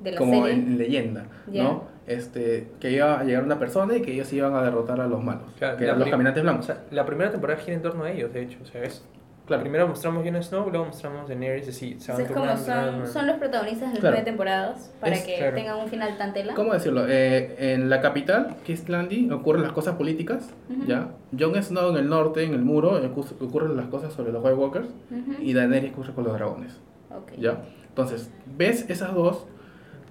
[0.00, 0.52] De la como serie.
[0.52, 1.64] en, en leyenda, Ya.
[1.64, 1.84] ¿no?
[2.06, 5.22] Este, que iba a llegar una persona y que ellos iban a derrotar a los
[5.22, 6.66] malos, Claro, que eran los caminantes O blancos.
[6.66, 8.58] sea, la primera temporada gira en torno a ellos, de hecho.
[8.62, 9.04] O sea, es.
[9.46, 9.62] Claro.
[9.62, 11.98] Primero mostramos Jon Snow, luego mostramos Daenerys, así.
[11.98, 12.36] Se van Entonces,
[12.66, 14.16] como son, son los protagonistas de las Claro.
[14.16, 15.56] nueve temporadas para Es- que claro.
[15.56, 16.54] tengan un final tan tela.
[16.54, 17.06] ¿Cómo decirlo?
[17.08, 20.86] Eh, en la capital, King's Landing, ocurren las cosas políticas, Ujú.
[20.86, 21.08] ¿ya?
[21.38, 24.56] Jon Snow en el norte, en el muro, ocu- ocurren las cosas sobre los White
[24.56, 25.42] Walkers Ujú.
[25.42, 26.78] y Daenerys ocurre con los dragones,
[27.10, 27.32] Ok.
[27.38, 27.62] ¿ya?
[27.88, 29.46] Entonces, ves esas dos,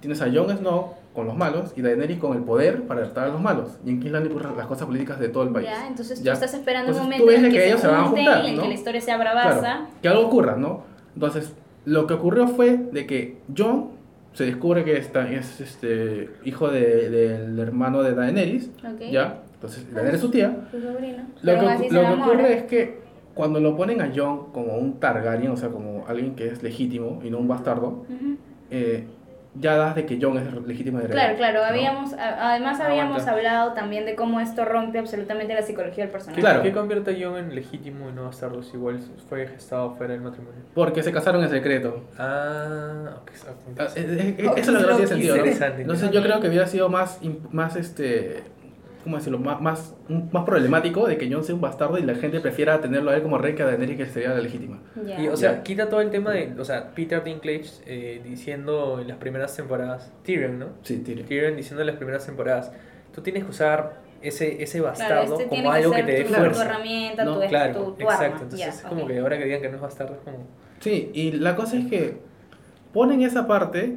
[0.00, 3.28] tienes a Jon Snow con los malos y Daenerys con el poder para derrotar a
[3.28, 3.78] los malos.
[3.84, 5.66] Y en King's Landing ocurren las cosas políticas de todo el país.
[5.68, 6.32] Ya, entonces Ya.
[6.32, 7.92] tú estás esperando Entonces, un tú momento ves en el que que, ellos se se
[7.92, 8.62] van a juntar, en ¿no?
[8.62, 9.86] que la historia sea Claro, bravaza.
[10.00, 10.82] que algo ocurra, ¿no?
[11.14, 11.52] Entonces,
[11.84, 13.90] lo que ocurrió fue de que Jon
[14.34, 19.00] se descubre que está, es este hijo de- del hermano de Daenerys, Ok.
[19.10, 19.42] ¿ya?
[19.54, 20.68] Entonces, Daenerys es su tía.
[20.70, 21.24] Su sobrino.
[21.42, 22.98] Lo que, lo que ocurre es que
[23.34, 27.20] cuando lo ponen a Jon como un Targaryen, o sea, como alguien que es legítimo
[27.24, 28.36] y no un bastardo, Ujú.
[28.70, 29.06] eh,
[29.60, 31.60] ya das de que Jon es legítimo de Claro, claro.
[31.60, 31.64] ¿no?
[31.66, 33.32] Habíamos, además habíamos Aguanta.
[33.32, 36.36] hablado también de cómo esto rompe absolutamente la psicología del personaje.
[36.36, 36.62] ¿Qué, Claro.
[36.62, 38.98] ¿Qué convierte a Jon en legítimo y no bastardo si igual
[39.28, 40.60] fue gestado fuera del matrimonio?
[40.74, 42.04] Porque se casaron en secreto.
[42.18, 43.60] Ah, ok, exacto.
[43.78, 45.40] Ah, eh, eh, eh, Ok, Eso es lo que no tiene sentido, ¿no?
[45.42, 45.82] Interesante.
[45.82, 47.18] Entonces yo creo que hubiera sido más,
[47.50, 48.42] más este,
[49.04, 49.38] ¿cómo decirlo?
[49.38, 49.94] Más, más,
[50.32, 53.22] más problemático de que Jon sea un bastardo y la gente prefiera tenerlo a él
[53.22, 54.80] como rey que a Daenerys que sería la legítima.
[55.06, 55.20] Ya.
[55.20, 55.62] Y, o sea, Ya.
[55.62, 60.12] quita todo el tema de, o sea, Peter Dinklage eh, diciendo en las primeras temporadas,
[60.24, 60.66] Tyrion, ¿no?
[60.82, 61.26] Sí, Tyrion.
[61.26, 62.72] Tyrion diciendo en las primeras temporadas,
[63.14, 66.22] tú tienes que usar ese, ese Claro, bastardo este como algo que ser te dé
[66.22, 66.44] tu, Claro.
[66.48, 66.70] tu fuerza.
[66.74, 68.24] herramienta, No, tu, tu- Claro, tu exacto.
[68.24, 68.34] arma.
[68.42, 69.08] Entonces Ya, es como ok.
[69.08, 70.38] que ahora que digan que no es bastardo es como...
[70.80, 72.16] Sí, y la cosa es que
[72.92, 73.96] ponen esa parte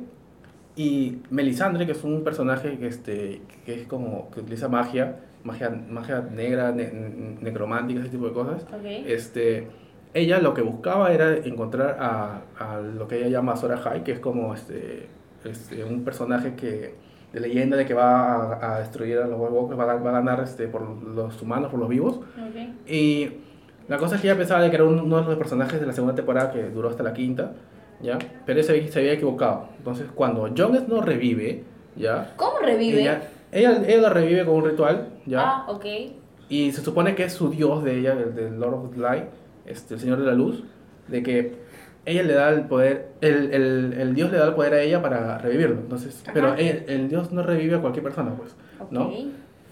[0.75, 5.69] y Melisandre, que es un personaje que, este, que es como que utiliza magia, magia,
[5.89, 8.63] magia negra, ne- ne- necromántica, ese tipo de cosas.
[8.63, 8.85] Ok.
[8.85, 9.67] Este,
[10.13, 14.13] ella lo que buscaba era encontrar a, a lo que ella llama Sora High, que
[14.13, 15.07] es como este,
[15.43, 16.95] este, un personaje que
[17.33, 20.41] de leyenda de que va a, a destruir a los White va va a ganar
[20.43, 22.17] este, por los humanos, por los vivos.
[22.17, 22.89] Ok.
[22.89, 23.29] Y
[23.87, 25.85] la cosa es que ella pensaba de que era un- uno de los personajes de
[25.87, 27.53] la segunda temporada que duró hasta la quinta,
[28.01, 28.17] ¿ya?
[28.45, 29.69] Pero ella se, había equivocado.
[29.77, 31.63] Entonces, cuando Jon Snow revive,
[31.95, 32.33] ¿ya?
[32.35, 33.01] ¿Cómo revive?
[33.01, 33.21] Ella,
[33.51, 35.41] ella, ella lo revive con un ritual, ¿ya?
[35.41, 35.85] Ah, ok.
[36.49, 39.25] Y se supone que es su dios de ella, el del Lord of Light,
[39.65, 40.63] este, el Señor de la Luz,
[41.07, 41.55] de que
[42.05, 45.01] ella le da el poder, el, el, el dios le da el poder a ella
[45.01, 45.75] para revivirlo.
[45.75, 46.31] Entonces, Ajá.
[46.33, 48.91] pero el, el dios no revive a cualquier persona, pues, Ok.
[48.91, 49.11] ¿no?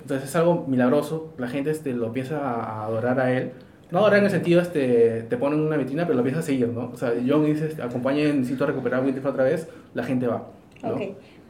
[0.01, 3.51] Entonces es algo milagroso, la gente este, lo empieza a, a adorar a él.
[3.91, 6.43] No adorar en el sentido, este, te ponen en una vitrina, pero lo empieza a
[6.43, 6.91] seguir, ¿no?
[6.93, 10.47] O sea, John dice, acompañen, necesito recuperar Winterfell otra vez, la gente va,
[10.83, 10.89] ¿no?
[10.91, 11.01] Ok.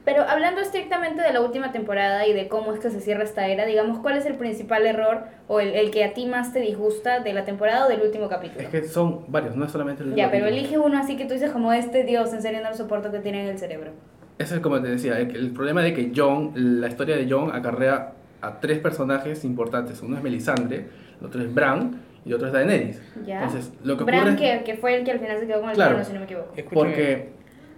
[0.05, 3.47] Pero hablando estrictamente de la última temporada y de cómo es que se cierra esta
[3.47, 6.61] era, digamos, ¿cuál es el principal error o el, el que a ti más te
[6.61, 8.61] disgusta de la temporada o del último capítulo?
[8.61, 10.57] Es que son varios, no es solamente el Ya, pero capítulo.
[10.61, 13.19] elige uno así que tú dices como este Dios, en serio no lo soporto que
[13.19, 13.91] tiene en el cerebro.
[14.39, 17.51] Eso es como te decía, el, el problema de que John, la historia de John
[17.53, 20.01] acarrea a tres personajes importantes.
[20.01, 20.87] Uno es Melisandre,
[21.19, 21.99] el otro es Bran
[22.29, 23.01] y otro es Daenerys.
[23.25, 23.43] Ya.
[23.43, 25.61] Entonces, lo que Bran, ocurre es que, que fue el que al final se quedó
[25.61, 25.91] con el Claro.
[25.91, 26.53] trono, si no me equivoco.
[26.55, 27.29] Escúchame, porque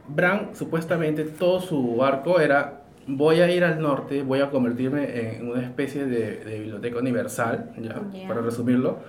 [0.10, 5.50] Bran supuestamente todo su arco era voy a ir al norte, voy a convertirme en
[5.50, 8.02] una especie de, de biblioteca universal, ¿ya?
[8.28, 9.00] Para resumirlo,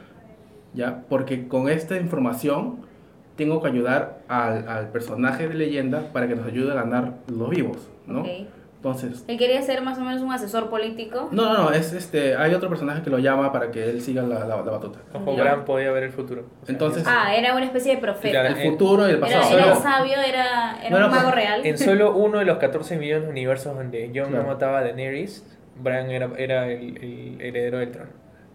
[0.75, 1.03] ¿ya?
[1.09, 2.79] porque con esta información
[3.37, 7.51] tengo que ayudar al, al personaje de leyenda para que nos ayude a ganar los
[7.51, 8.21] vivos, ¿no?
[8.23, 8.29] Ok.
[8.85, 11.29] Entonces, Él quería ser más o menos un asesor político.
[11.31, 14.23] No, no, no, es este, hay otro personaje que lo llama para que él siga
[14.23, 14.99] la, la, la batuta.
[15.15, 15.43] Ojo, Ya.
[15.45, 16.47] Bran podía ver el futuro.
[16.63, 18.45] O sea, Entonces- es- Ah, era una especie de profeta.
[18.49, 19.57] El futuro y el Era, pasado.
[19.57, 19.81] era ¿no?
[19.81, 21.65] sabio, era, era No era un mago pa- real.
[21.65, 24.43] en solo uno de los 14 millones de universos donde Jon Claro.
[24.43, 25.45] no mataba a Daenerys,
[25.81, 28.11] Bran era, era el, el heredero del trono.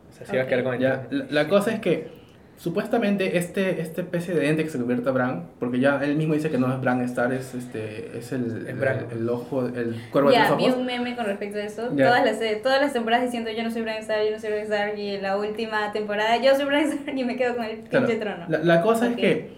[0.09, 1.25] O sea, se iba a quedar con el Ya, trono.
[1.29, 2.09] la, la cosa es que
[2.57, 6.33] supuestamente este, este especie de ente que se convierte a Bran, porque ya él mismo
[6.33, 9.05] dice que no es Bran Star, es, este, es el, el, Bran.
[9.11, 10.77] el ojo, el cuervo de Ya, tres vi ojos.
[10.79, 11.83] un meme con respecto a eso.
[11.89, 14.49] Todas, las, eh, todas las temporadas diciendo yo no soy Bran Stark, yo no soy
[14.49, 14.97] Bran Stark.
[14.97, 18.07] Y en la última temporada yo soy Bran Stark y me quedo con el Claro,
[18.07, 18.45] pinche trono.
[18.49, 19.49] La, la cosa es que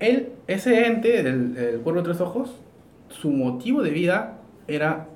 [0.00, 2.60] él, ese ente, el, el cuervo de tres ojos,
[3.08, 4.34] su motivo de vida
[4.68, 5.06] era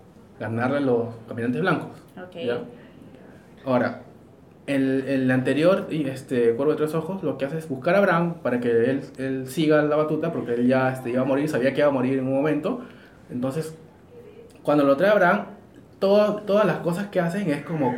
[0.40, 1.90] ganarle a los caminantes blancos.
[2.16, 2.36] Ok.
[2.42, 2.58] ¿ya?
[3.66, 4.00] Ahora,
[4.66, 8.00] el, el anterior, y este cuervo de tres ojos, lo que hace es buscar a
[8.00, 11.48] Bran para que él, él siga la batuta, porque él ya este, iba a morir,
[11.48, 12.80] sabía que iba a morir en un momento.
[13.30, 13.74] Entonces,
[14.62, 15.46] cuando lo trae a Bran,
[15.98, 17.94] todo- todas las cosas que hacen es como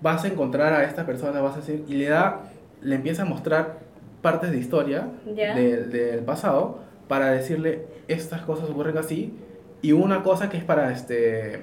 [0.00, 2.42] vas a encontrar a esta persona, vas a decir, y le da,
[2.82, 3.78] le empieza a mostrar
[4.22, 5.08] partes de historia
[5.54, 6.78] del, del pasado
[7.08, 9.34] para decirle estas cosas ocurren así
[9.82, 11.62] y una cosa que es para este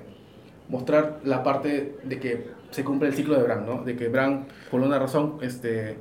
[0.70, 3.84] mostrar la parte de que se cumple el ciclo de Bran, ¿no?
[3.84, 5.98] De que Bran, por una razón, este,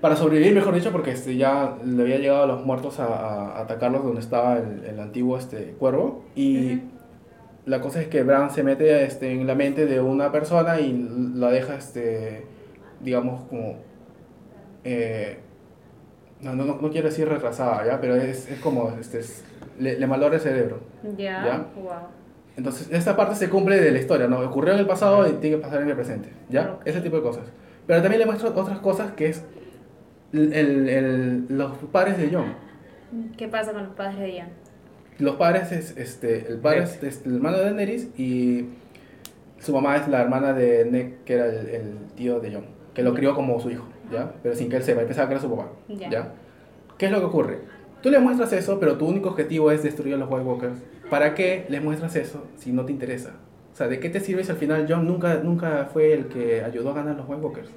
[0.00, 3.60] para sobrevivir, mejor dicho, porque este, ya le había llegado a los muertos a, a
[3.60, 6.24] atacarlos donde estaba el, el antiguo este, cuervo.
[6.34, 6.82] Y Ujú.
[7.66, 10.92] la cosa es que Bran se mete este, en la mente de una persona y
[11.34, 12.44] la deja, este,
[13.00, 13.76] digamos, como...
[14.84, 15.38] eh,
[16.42, 18.00] no, no, no quiero decir retrasada, ¿ya?
[18.00, 19.44] Pero es, es como, este, es-
[19.78, 20.80] le, le malora el cerebro.
[21.16, 21.44] Ya.
[21.44, 21.66] Ya.
[21.74, 21.90] Wow.
[22.56, 24.38] Entonces, esta parte se cumple de la historia, ¿no?
[24.40, 26.78] Ocurrió en el pasado y tiene que pasar en el presente, ¿ya?
[26.84, 27.44] Ese tipo de cosas.
[27.86, 29.44] Pero también le muestro otras cosas que es
[30.32, 32.54] el, el- el- los padres de John.
[33.36, 34.48] ¿Qué pasa con los padres de Jan?
[35.18, 38.66] Los padres es, este, el padre es, este, el hermano de Daenerys y
[39.60, 43.02] su mamá es la hermana de Ned, que era el, el tío de John, que
[43.02, 44.32] lo crió como su hijo, ¿ya?
[44.42, 46.10] Pero sin que él sepa, él pensaba que era su papá, Ya.
[46.10, 46.32] ¿ya?
[46.98, 47.58] ¿Qué es lo que ocurre?
[48.02, 50.78] Tú le muestras eso, pero tu único objetivo es destruir a los White Walkers.
[51.14, 53.34] ¿Para qué les muestras eso si no te interesa?
[53.72, 56.64] O sea, ¿de qué te sirve si al final John nunca, nunca fue el que
[56.64, 57.68] ayudó a ganar los White Walkers?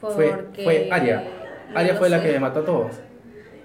[0.00, 1.22] Fue, fue Arya.
[1.72, 2.32] No Arya lo fue la sé.
[2.32, 3.00] que mató a todos.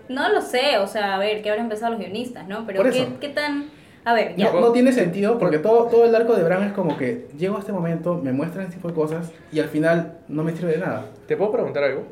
[0.08, 2.68] No lo sé, o sea, a ver, que habrán empezado los guionistas, ¿no?
[2.68, 3.72] Pero ¿qué, qué tan...?
[4.06, 4.54] A ver, ya.
[4.54, 7.58] No, no tiene sentido porque todo, todo el arco de Bran es como que llego
[7.58, 10.74] a este momento, me muestran este tipo de cosas y al final no me sirve
[10.74, 11.08] de nada.
[11.26, 12.04] ¿Te puedo preguntar algo?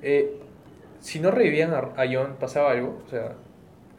[0.00, 0.40] Eh,
[1.00, 2.98] si no revivían a, a Jon, ¿pasaba algo?
[3.06, 3.34] O sea,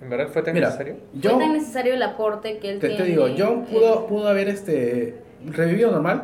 [0.01, 0.95] ¿en verdad fue tan Mira, necesario?
[1.11, 3.03] ¿Fue yo tan necesario el aporte que él te, tiene?
[3.03, 6.23] te digo, John eh, pudo, pudo haber este, revivido normal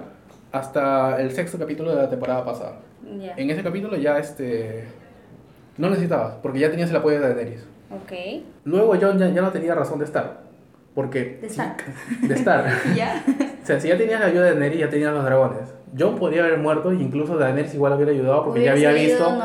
[0.51, 2.80] hasta el sexto capítulo de la temporada pasada.
[3.19, 3.34] Ya.
[3.38, 4.86] En ese capítulo ya este,
[5.78, 7.65] no necesitabas porque ya tenías el apoyo de Daenerys.
[7.91, 8.43] Ok.
[8.65, 10.41] Luego John ya, ya no tenía razón de estar.
[10.95, 11.38] Porque...
[11.41, 11.75] De estar.
[12.28, 12.65] De estar.
[12.95, 13.23] ¿Ya?
[13.61, 15.73] O sea, si ya tenías la ayuda de Daenerys, ya tenías los dragones.
[15.97, 19.38] John podría haber muerto y incluso Daenerys igual hubiera ayudado porque Hubiera ya había visto,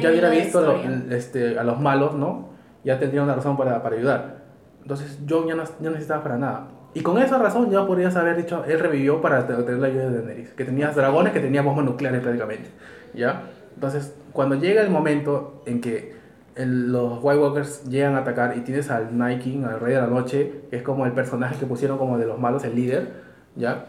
[0.00, 2.49] ya hubiera visto lo- este, a los malos, ¿no?
[2.84, 4.36] Ya tendría una razón para, para ayudar.
[4.82, 6.68] Entonces John ya no, ya necesitaba para nada.
[6.94, 10.08] Y con esa razón ya podrías haber dicho, él revivió para te- tener la ayuda
[10.10, 10.50] de Daenerys.
[10.54, 12.70] Que tenías dragones, que tenía bombas nucleares prácticamente.
[13.14, 13.42] ¿Ya?
[13.74, 16.14] Entonces, cuando llega el momento en que
[16.56, 20.00] el- los White Walkers llegan a atacar y tienes al Night King, al Rey de
[20.00, 23.12] la Noche, que es como el personaje que pusieron como de los malos, el líder,
[23.54, 23.84] ¿ya?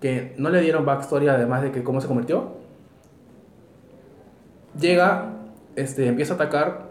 [0.00, 2.58] Que no le dieron backstory además de que cómo se convirtió.
[4.78, 5.32] Llega,
[5.76, 6.89] este, empieza a atacar,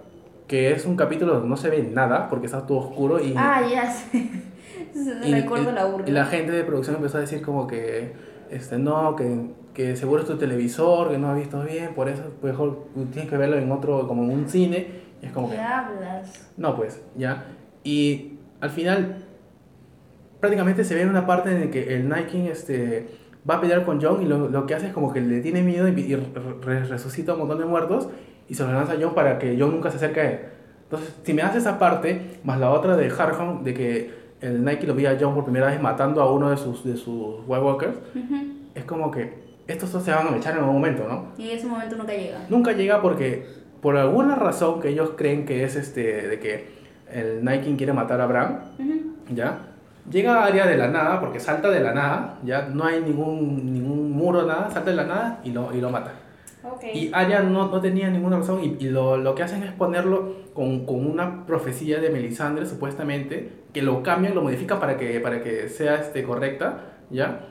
[0.50, 3.34] que es un capítulo donde no se ve nada porque está todo oscuro y...
[3.38, 4.28] Ah, ya sé.
[5.24, 6.10] Y, Recuerdo la burla.
[6.10, 8.14] y la gente de producción empezó a decir como que,
[8.50, 12.24] este, no, que, que seguro es tu televisor, que no has visto bien, por eso
[12.42, 14.88] mejor tienes que verlo en otro, como en un cine.
[15.22, 16.52] Y es como que, ¿Qué hablas?
[16.58, 17.46] no, pues, ya.
[17.84, 19.26] Y al final,
[20.40, 23.10] prácticamente se ve en una parte en la que el King este,
[23.50, 25.62] va a pelear con John y lo, lo que hace es como que le tiene
[25.62, 28.10] miedo y, y re- resucita a un montón de muertos
[28.50, 30.40] y se lo lanza a John para que John nunca se acerque a él.
[30.84, 34.88] Entonces, si me hace esa parte, más la otra de Harham, de que el Nike
[34.88, 37.64] lo vi a John por primera vez matando a uno de sus, de sus White
[37.64, 38.36] Walkers, Ujú.
[38.74, 41.28] es como que estos dos se van a echar en algún momento, ¿no?
[41.38, 42.40] Y ese momento nunca llega.
[42.50, 43.46] Nunca llega porque,
[43.82, 46.80] por alguna razón que ellos creen que es este, de que
[47.14, 49.36] el Nike quiere matar a Bran, Ujú.
[49.36, 49.60] ¿ya?
[50.10, 53.72] Llega a área de la nada, porque salta de la nada, ya no hay ningún,
[53.74, 56.14] ningún muro, nada, salta de la nada y lo, y lo mata.
[56.64, 56.84] Ok.
[56.94, 60.36] Y Arya no, no tenía ninguna razón y, y lo, lo que hacen es ponerlo
[60.54, 65.42] con, con una profecía de Melisandre, supuestamente, que lo cambian, lo modifican para que, para
[65.42, 67.46] que sea este, correcta, ¿ya?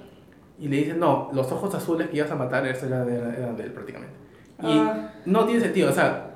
[0.59, 3.63] Y le dicen, no, los ojos azules que ibas a matar, eso era de, de
[3.63, 4.15] él prácticamente.
[4.63, 5.13] Y Ah.
[5.25, 6.31] no tiene sentido, o sea,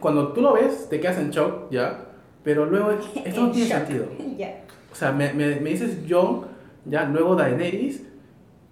[0.00, 2.04] cuando tú lo ves, te quedas en shock, ¿ya?
[2.42, 2.90] Pero luego,
[3.24, 3.78] esto no En tiene shock.
[3.86, 4.06] sentido.
[4.36, 4.64] Ya.
[4.92, 6.42] O sea, me, me, me dices Jon,
[6.84, 8.04] ya, luego Daenerys,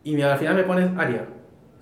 [0.03, 1.27] y al final me pones Arya.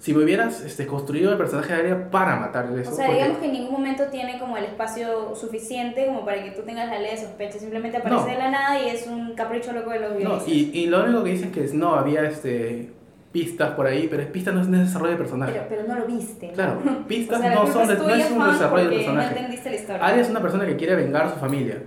[0.04, 2.92] Si me hubieras este, construido el personaje de Arya para matarle eso.
[2.92, 6.44] O sea, porque- digamos que en ningún momento tiene como el espacio suficiente como para
[6.44, 7.58] que tú tengas la ley de sospecha.
[7.58, 8.26] Simplemente aparece No.
[8.26, 10.48] de la nada y es un capricho loco de los No, guionistas.
[10.48, 12.90] y, y lo único que dicen que es, no, había este...
[13.32, 15.52] pistas por ahí, pero pistas no es desarrollo de personaje.
[15.54, 16.50] Pero, pero no lo viste.
[16.52, 19.30] Claro, pistas O sea, la no son no es un desarrollo de personaje.
[19.30, 20.06] No entendiste la historia.
[20.06, 21.78] Arya es una persona que quiere vengar a su familia.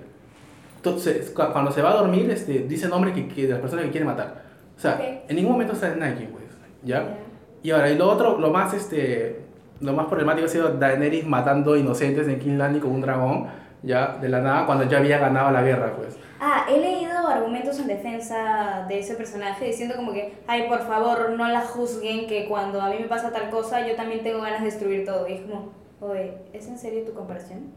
[0.77, 3.85] Entonces, cu- cuando se va a dormir, este, dice nombres que, que de las personas
[3.85, 4.41] que quiere matar.
[4.75, 5.01] O sea, Ok.
[5.29, 6.45] en ningún momento está en Nike, pues.
[6.83, 7.15] ¿Ya?
[7.63, 9.41] Y ahora, y lo otro, lo más, este,
[9.81, 13.47] lo más problemático ha sido Daenerys matando inocentes en King Landing con un dragón,
[13.83, 16.17] ya, de la nada, cuando ya había ganado la guerra, pues.
[16.39, 21.31] Ah, he leído argumentos en defensa de ese personaje diciendo como que, ay, por favor,
[21.31, 24.59] no la juzguen, que cuando a mí me pasa tal cosa, yo también tengo ganas
[24.59, 25.27] de destruir todo.
[25.27, 27.71] Y es como, oye, ¿es en serio tu comparación?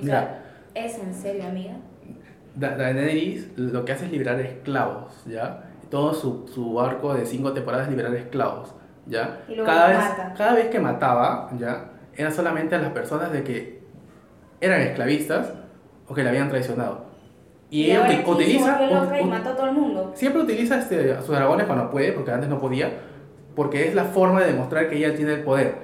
[0.00, 0.42] O sea,
[0.74, 1.76] ¿es en serio, amiga?
[2.54, 5.64] Da- Daenerys lo que hace es liberar esclavos, ¿ya?
[5.90, 8.74] Todo su, su arco de cinco temporadas es liberar esclavos,
[9.08, 9.40] ¿ya?
[9.48, 10.34] Y luego Cada vez, mata.
[10.36, 11.90] cada vez que mataba, ¿ya?
[12.16, 13.80] Era solamente a las personas de que
[14.60, 15.52] eran esclavistas
[16.06, 17.06] o que le habían traicionado.
[17.70, 18.80] Y, aquí se utiliza...
[19.20, 20.12] y mató a todo el mundo.
[20.14, 22.90] Siempre utiliza este, a sus dragones cuando puede, porque antes no podía,
[23.54, 25.74] porque es la forma de demostrar que ella tiene el poder.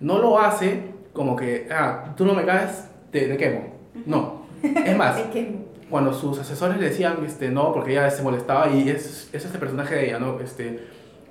[0.00, 3.72] No lo hace como que, ah, tú no me caes, te, te quemo.
[4.06, 4.42] No.
[4.62, 5.20] Es más,
[5.90, 9.58] cuando sus asesores le decían este, no, porque ella se molestaba y es, es este
[9.58, 10.38] personaje de ella, ¿no?
[10.40, 10.80] Este,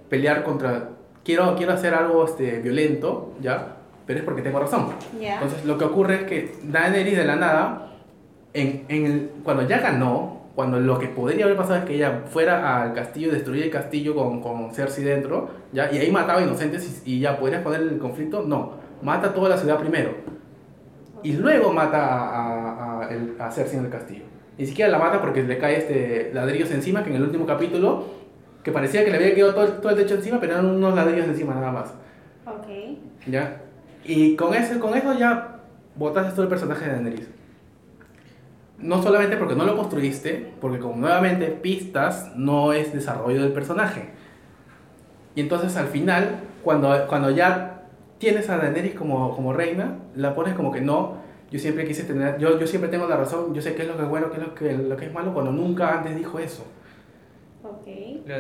[0.10, 0.90] pelear contra,
[1.24, 3.78] quiero, quiero hacer algo este, violento, ¿ya?
[4.06, 4.88] Pero es porque tengo razón.
[5.20, 5.36] ya.
[5.36, 7.92] Entonces lo que ocurre es que Daenerys de la nada,
[8.54, 12.24] en, en el, cuando ya ganó, cuando lo que podría haber pasado es que ella
[12.30, 15.90] fuera al castillo destruir el castillo con, con Cersei dentro, ¿ya?
[15.92, 19.58] Y ahí mataba inocentes y, y ya podrías poner el conflicto, no, mata toda la
[19.58, 20.12] ciudad primero.
[21.24, 22.40] Y luego mata a,
[23.00, 24.24] a, a, el- a Cersei en el castillo.
[24.58, 28.04] Ni siquiera la mata porque le cae este ladrillos encima, que en el último capítulo,
[28.64, 31.28] que parecía que le había quedado todo, todo el techo encima, pero eran unos ladrillos
[31.28, 31.94] encima nada más.
[32.46, 32.98] Ok.
[33.28, 33.62] ¿Ya?
[34.04, 35.60] Y con eso, con eso ya
[35.96, 37.28] botaste todo el personaje de Daenerys.
[38.80, 44.10] No solamente porque no lo construiste, porque como nuevamente pistas no es desarrollo del personaje.
[45.36, 47.84] Y entonces al final, cuando, cuando ya
[48.18, 51.18] tienes a Daenerys como, como reina, la pones como que no,
[51.52, 53.98] yo siempre quise tener, yo, yo siempre tengo la razón, yo sé qué es lo
[53.98, 56.40] que es bueno, qué es lo que, lo que es malo, cuando nunca antes dijo
[56.40, 56.66] eso.
[57.64, 57.88] Ok.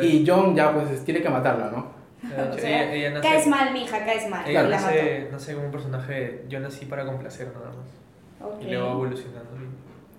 [0.01, 2.01] Y John ya pues tiene que matarla, ¿no?
[2.23, 4.47] O ella, sea, ella nace, caes mal, mija, caes mal.
[4.47, 7.77] ella la nace, nace como un personaje, yo nací para complacer nada más.
[8.39, 8.55] mató.
[8.55, 8.61] Ok.
[8.61, 9.49] Y luego va evolucionando.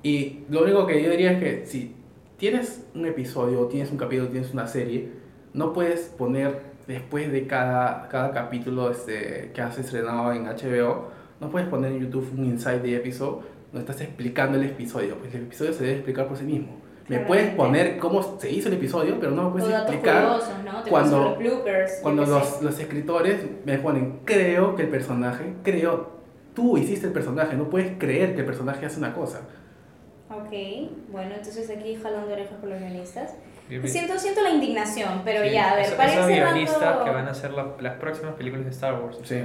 [0.02, 1.94] Y lo único que yo diría es que si
[2.36, 5.10] tienes un episodio, tienes un capítulo, tienes una serie,
[5.54, 11.50] no puedes poner después de cada, cada capítulo este, que has estrenado en HBO, no
[11.50, 13.42] puedes poner en YouTube un inside de episodio
[13.72, 16.81] donde estás explicando el episodio, pues el episodio se debe explicar por sí mismo.
[17.08, 20.24] Me puedes poner cómo se hizo el episodio, pero no me O puedes datos explicar
[20.24, 20.82] curiosos, ¿no?
[20.82, 21.98] Te cuando- los bloopers.
[22.02, 26.10] cuando los, los escritores me ponen, creo que el personaje, creo,
[26.54, 29.40] tú hiciste el personaje, no puedes creer que el personaje hace una cosa.
[30.30, 30.50] Ok,
[31.10, 33.34] bueno, entonces aquí jalando orejas con los guionistas.
[33.68, 33.92] Bien, bien.
[33.92, 36.52] Siento, siento la indignación, pero Sí, ya, a ver, para ir cerrando...
[36.54, 39.18] guionistas que van a hacer la- las próximas películas de Star Wars.
[39.24, 39.42] Sí.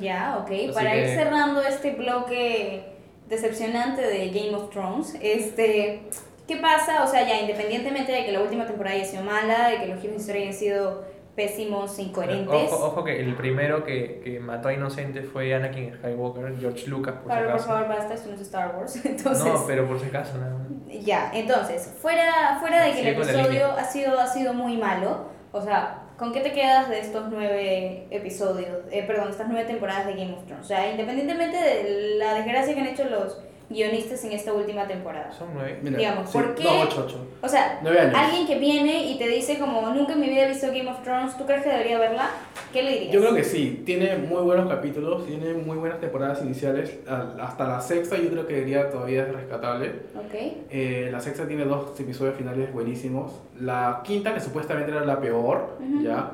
[0.00, 2.84] Ya, ok, Así para ir que- cerrando este bloque
[3.28, 6.02] decepcionante de Game of Thrones, este,
[6.50, 7.04] ¿qué pasa?
[7.04, 10.00] O sea, ya independientemente de que la última temporada haya sido mala, de que los
[10.00, 11.04] giros de historia hayan sido
[11.36, 12.72] pésimos, incoherentes.
[12.72, 17.14] Ojo, ojo que el primero que, que mató a inocentes fue Anakin Skywalker, George Lucas,
[17.14, 17.68] por si Pablo, por acaso.
[17.68, 18.96] favor, basta, esto no es Star Wars.
[19.04, 21.04] Entonces, No, pero por si acaso, nada más.
[21.04, 24.76] Ya, entonces, fuera, fuera de que el con la episodio ha sido, ha sido muy
[24.76, 29.66] malo, o sea, ¿con qué te quedas de estos nueve episodios, eh, perdón, estas nueve
[29.66, 30.64] temporadas de Game of Thrones?
[30.64, 33.38] O sea, independientemente de la desgracia que han hecho los
[33.70, 35.32] guionistas en esta última temporada.
[35.32, 35.78] Son nueve.
[35.80, 36.64] Mira, Digamos, sí, ¿por qué?
[36.64, 37.26] No, 8, 8.
[37.42, 37.80] O sea,
[38.14, 41.02] alguien que viene y te dice como, nunca en mi vida he visto Game of
[41.04, 42.30] Thrones, ¿tú crees que debería verla?
[42.72, 43.12] ¿Qué le dirías?
[43.14, 46.98] Yo creo que sí, tiene muy buenos capítulos, tiene muy buenas temporadas iniciales.
[47.40, 49.88] Hasta la sexta yo creo que diría todavía es rescatable.
[50.16, 50.34] Ok,
[50.70, 53.32] Eh, la sexta tiene dos episodios finales buenísimos.
[53.60, 56.02] La quinta, que supuestamente era la peor, Ujú.
[56.02, 56.32] ya.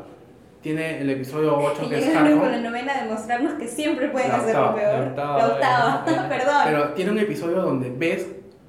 [0.67, 2.69] Tiene el episodio 8 y que es llegaron con la Hardcore.
[2.71, 4.99] novena demostrarnos que siempre pueden La hacerlo octava, peor.
[4.99, 6.29] la octava, La octava, eh, eh.
[6.29, 6.63] perdón.
[6.65, 8.27] Pero tiene un episodio donde ves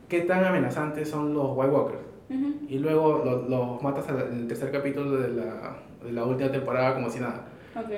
[0.07, 2.01] qué tan amenazantes son los White Walkers.
[2.29, 2.53] Ujú.
[2.69, 5.75] Y luego los los matas en el tercer capítulo de la,
[6.05, 7.45] de la última temporada como si nada.
[7.75, 7.89] Ok.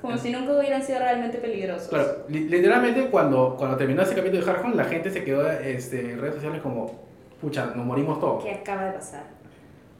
[0.00, 1.88] Como si nunca hubieran sido realmente peligrosos.
[1.88, 6.12] Claro, li- literalmente cuando, cuando terminó ese capítulo de Hardcore, la gente se quedó este,
[6.12, 7.00] en redes sociales como,
[7.40, 8.44] pucha, nos morimos todos.
[8.44, 9.24] ¿Qué acaba de pasar?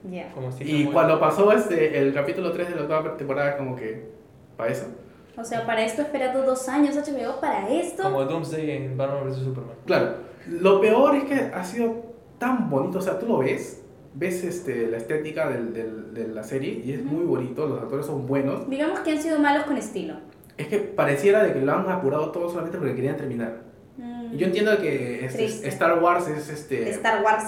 [0.05, 0.30] Ya.
[0.32, 4.09] Como si Y cuando pasó este, el capítulo 3 de la octava temporada, como que,
[4.57, 4.86] ¿para eso?
[5.36, 8.03] O sea, para esto he esperado dos años HBO, para esto.
[8.05, 9.74] Como Doomsday en Batman vs Superman.
[9.86, 10.14] Claro,
[10.49, 11.94] lo peor es que ha sido
[12.38, 13.82] tan bonito, o sea, tú lo ves,
[14.14, 18.07] ves este, la estética del, del- de la serie y es muy bonito, los actores
[18.07, 18.68] son buenos.
[18.68, 20.14] Digamos que han sido malos con estilo.
[20.57, 23.67] Es que pareciera de que lo han apurado todo solamente porque querían terminar.
[24.36, 25.68] Yo entiendo que este, Triste.
[25.68, 26.90] Star Wars es este...
[26.90, 27.44] Star Wars.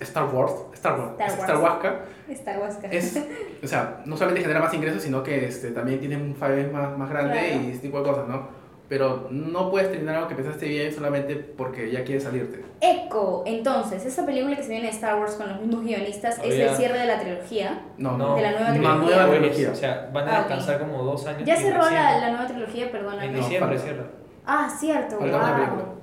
[0.00, 1.40] Star Wars, Star Wars, Star Wars.
[1.40, 1.94] Star Wars
[2.28, 2.76] Star Wars.
[2.90, 3.18] es,
[3.62, 6.96] o sea, no solamente genera más ingresos, sino que este, también tiene un fanbase más,
[6.96, 7.62] más grande Claro.
[7.64, 8.64] y ese tipo de cosas, ¿no?
[8.88, 12.62] Pero no puedes terminar algo que pensaste bien solamente porque ya quieres salirte.
[12.82, 16.44] Echo, entonces, esta película que se viene de Star Wars con los mismos guionistas es
[16.52, 16.70] Oiga.
[16.70, 17.82] el cierre de la trilogía.
[17.96, 18.36] No, No.
[18.36, 18.94] De la nueva trilogía.
[18.96, 19.70] nueva Bueno, trilogía.
[19.70, 20.48] O sea, van Ah, a ok.
[20.48, 21.44] descansar como dos años.
[21.46, 23.28] Ya cerró la, la nueva trilogía, En perdóname.
[23.32, 23.82] No, diciembre falta.
[23.84, 24.04] cierra.
[24.46, 25.82] Ah, cierto, Falta una película.
[25.84, 25.94] wow.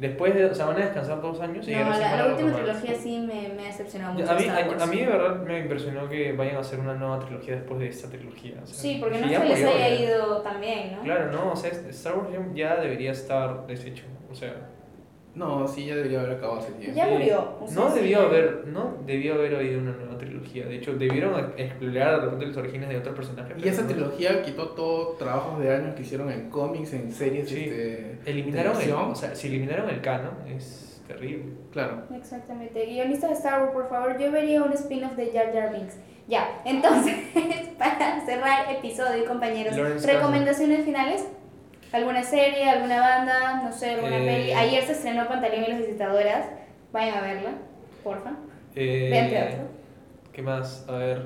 [0.00, 2.52] Después de, o sea, van a descansar dos años y No, la, la a última
[2.54, 4.30] trilogía sí me, me ha decepcionado mucho.
[4.30, 7.18] A mí, a, a mí de verdad me impresionó que vayan a hacer una nueva
[7.18, 8.54] trilogía después de esta trilogía.
[8.62, 9.94] o sea, Sí, porque no que les haya ya.
[9.94, 11.02] ido tan bien, ¿no?
[11.02, 14.04] Claro, no, o sea, Star Wars ya debería estar deshecho.
[14.30, 14.54] O sea,
[15.34, 16.96] No, sí, ya debería haber acabado hace tiempo.
[16.96, 17.54] Ya murió.
[17.60, 18.00] o sea, No sí.
[18.00, 20.66] debió haber, no debió haber habido una nueva trilogía.
[20.66, 23.56] De hecho, debieron explorar de repente los orígenes de otros personajes.
[23.64, 23.88] Y esa no.
[23.88, 27.64] trilogía quitó todos trabajos de años que hicieron en cómics, en series, Sí.
[27.64, 31.44] este, Eliminaron el, o sea, si eliminaron el canon, es terrible.
[31.72, 32.02] Claro.
[32.14, 32.84] Exactamente.
[32.86, 35.96] Guionista de Star Wars, por favor, yo vería un spin-off de Jar Jar Binks.
[36.28, 37.14] Ya, entonces,
[37.78, 41.26] para cerrar episodio, compañeros, Lawrence recomendaciones finales.
[41.92, 44.24] ¿Alguna serie, alguna banda, no sé, alguna Eh.
[44.26, 44.52] peli?
[44.52, 46.46] Ayer se estrenó Pantaleón y las visitadoras.
[46.92, 47.50] Vayan a verla,
[48.04, 48.32] porfa.
[48.76, 49.58] Eh, Vean teatro.
[50.32, 50.84] ¿Qué más?
[50.88, 51.22] A ver,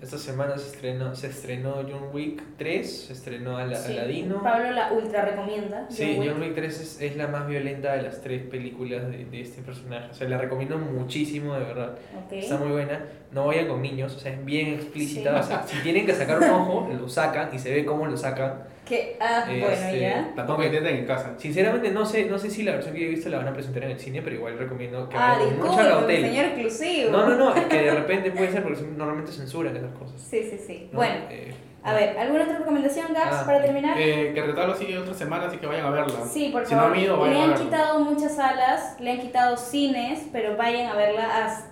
[0.00, 3.92] esta semana se estrenó, se estrenó John Wick 3, se estrenó Ala- Sí.
[3.96, 4.42] Aladino.
[4.42, 5.86] Pablo la ultra recomienda.
[5.88, 6.32] Sí, John Wick.
[6.32, 9.62] John Wick 3 es, es la más violenta de las tres películas de, de este
[9.62, 10.10] personaje.
[10.10, 11.94] O sea, la recomiendo muchísimo, de verdad.
[12.26, 12.32] Ok.
[12.32, 13.04] Está muy buena.
[13.30, 15.30] No vayan con niños, o sea, es bien explícita.
[15.34, 15.38] Sí.
[15.40, 18.16] O sea, si tienen que sacar un ojo, lo sacan y se ve cómo lo
[18.16, 18.64] sacan.
[18.92, 20.32] Que, ah, Este, bueno, ya.
[20.36, 21.32] Tampoco intenten en casa.
[21.38, 23.52] Sinceramente, no sé, no sé si la versión que yo he visto la van a
[23.54, 26.28] presentar en el cine, pero igual recomiendo que Ah, vayan con mucha cautela.
[26.28, 27.10] señor exclusivo.
[27.10, 30.20] No, no, no, es que de repente puede ser porque normalmente censuran esas cosas.
[30.20, 30.88] Sí, sí, sí.
[30.92, 30.98] ¿no?
[30.98, 33.96] Bueno, Eh, a ver, ¿alguna otra recomendación, Gaps, Ah, para terminar?
[33.98, 36.26] Eh, que Retablo sigue otra semana, así que vayan a verla.
[36.30, 36.96] Sí, por si no favor.
[36.96, 37.64] han ido, le vayan a han verla.
[37.64, 41.71] quitado muchas salas, le han quitado cines, pero vayan a verla hasta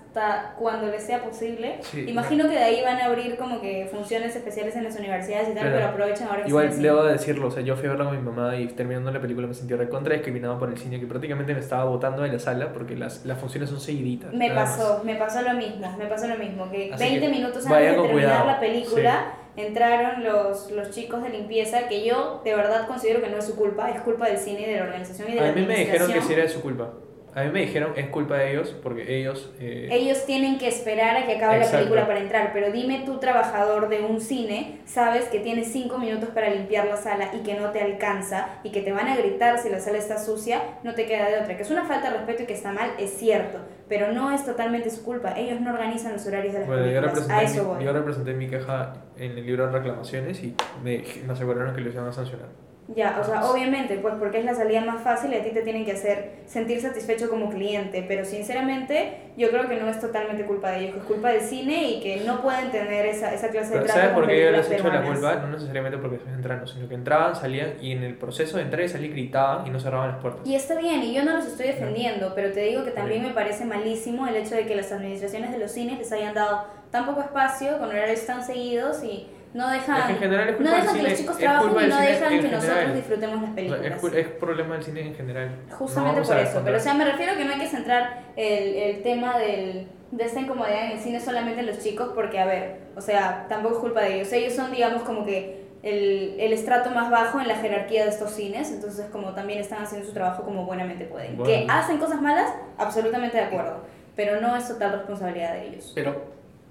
[0.59, 1.79] cuando les sea posible.
[1.83, 2.05] Sí.
[2.09, 5.53] Imagino que de ahí van a abrir como que funciones especiales en las universidades y
[5.55, 5.77] tal, Claro.
[5.77, 8.23] pero aprovechen ahora que Igual debo decirlo, o sea, yo fui a verla con mi
[8.23, 11.61] mamá y terminando la película me sentí recontra discriminado por el cine que prácticamente me
[11.61, 14.33] estaba botando de la sala porque las, las funciones son seguiditas.
[14.33, 14.77] Me nada más.
[14.77, 17.79] pasó, me pasó lo mismo, me pasó lo mismo, que Así 20 que minutos antes
[17.79, 22.87] de terminar cuidado, la película entraron los, los chicos de limpieza, que yo de verdad
[22.87, 25.35] considero que no es su culpa, es culpa del cine y de la organización y
[25.35, 26.91] de la A mí me dijeron que sí era de su culpa.
[27.35, 29.51] A mí me dijeron es culpa de ellos porque ellos...
[29.61, 31.73] eh, Ellos tienen que esperar a que acabe Exacto.
[31.77, 35.99] la película para entrar, pero dime tú, trabajador de un cine, sabes que tienes cinco
[35.99, 39.17] minutos para limpiar la sala y que no te alcanza y que te van a
[39.17, 41.57] gritar si la sala está sucia, no te queda de otra.
[41.57, 43.59] Que es una falta de respeto y que está mal, es cierto,
[43.89, 45.35] pero no es totalmente su culpa.
[45.39, 47.31] Ellos no organizan los horarios de las Bueno, yo películas.
[47.31, 47.85] A eso mi, voy.
[47.85, 51.95] yo representé mi queja en el libro de reclamaciones y me, me aseguraron que los
[51.95, 52.49] iban a sancionar.
[52.95, 55.63] Ya, o sea, obviamente, pues porque es la salida más fácil y a ti te
[55.63, 60.45] tienen que hacer sentir satisfecho como cliente, pero sinceramente yo creo que no es totalmente
[60.45, 63.49] culpa de ellos, que es culpa del cine y que no pueden tener esa, esa
[63.49, 65.37] clase de Pero trato ¿sabes por qué yo les echo la culpa?
[65.37, 68.85] No necesariamente porque estén entrando, sino que entraban, salían y en el proceso de entrar
[68.85, 70.45] y salir gritaban y no cerraban las puertas.
[70.45, 73.31] Y está bien, y yo no los estoy defendiendo, pero te digo que también me
[73.31, 77.07] parece malísimo el hecho de que las administraciones de los cines les hayan dado tan
[77.07, 80.71] poco espacio, con horarios tan seguidos y no Es que dejan, en general es no
[80.71, 82.97] dejan que cine, los chicos trabajen y del no dejan en que nosotros general.
[82.97, 84.05] disfrutemos las películas.
[84.05, 85.51] es, es problema del cine en general.
[85.71, 88.75] Justamente No por eso, pero o sea, me refiero que no hay que centrar el,
[88.77, 92.47] el tema del, de esta incomodidad en el cine solamente en los chicos, porque a
[92.47, 94.33] ver, o sea, tampoco es culpa de ellos.
[94.33, 98.31] Ellos son, digamos, como que el, el estrato más bajo en la jerarquía de estos
[98.33, 101.37] cines, entonces como también están haciendo su trabajo como buenamente pueden.
[101.37, 101.51] Bueno.
[101.51, 103.79] Que hacen cosas malas, absolutamente de acuerdo,
[104.15, 105.93] pero no es total responsabilidad de ellos.
[105.95, 106.23] Pero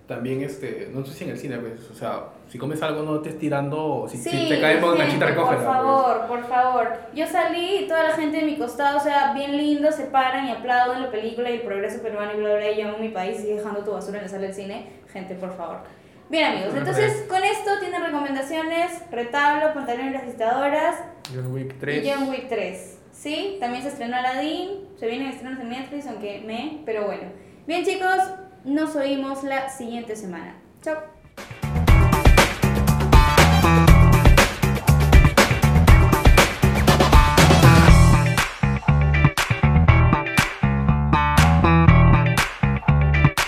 [0.08, 3.18] también, este, no sé si en el cine, pues, o sea, si comes algo no
[3.18, 5.58] estés tirando, si, si Sí, te cae por canchita, recógela.
[5.58, 5.78] por pues.
[5.78, 6.94] favor, por favor.
[7.14, 10.48] Yo salí y toda la gente de mi costado, o sea, bien lindo, se paran
[10.48, 13.10] y aplauden la película y el progreso peruano y bla, bla, bla, y amo mi
[13.10, 14.88] país y dejando tu basura en la sala del cine.
[15.14, 15.78] Gente, por favor.
[16.30, 20.96] Bien, amigos, entonces con esto tienen recomendaciones, retablo, las visitadoras
[21.34, 22.06] John Wick 3.
[22.06, 23.00] y John Wick 3.
[23.12, 27.24] Sí, también se estrenó Aladdin, se vienen estrenos en Netflix, aunque me, pero bueno.
[27.68, 28.16] Bien, chicos,
[28.64, 30.56] nos oímos la siguiente semana.
[30.82, 30.98] Chao.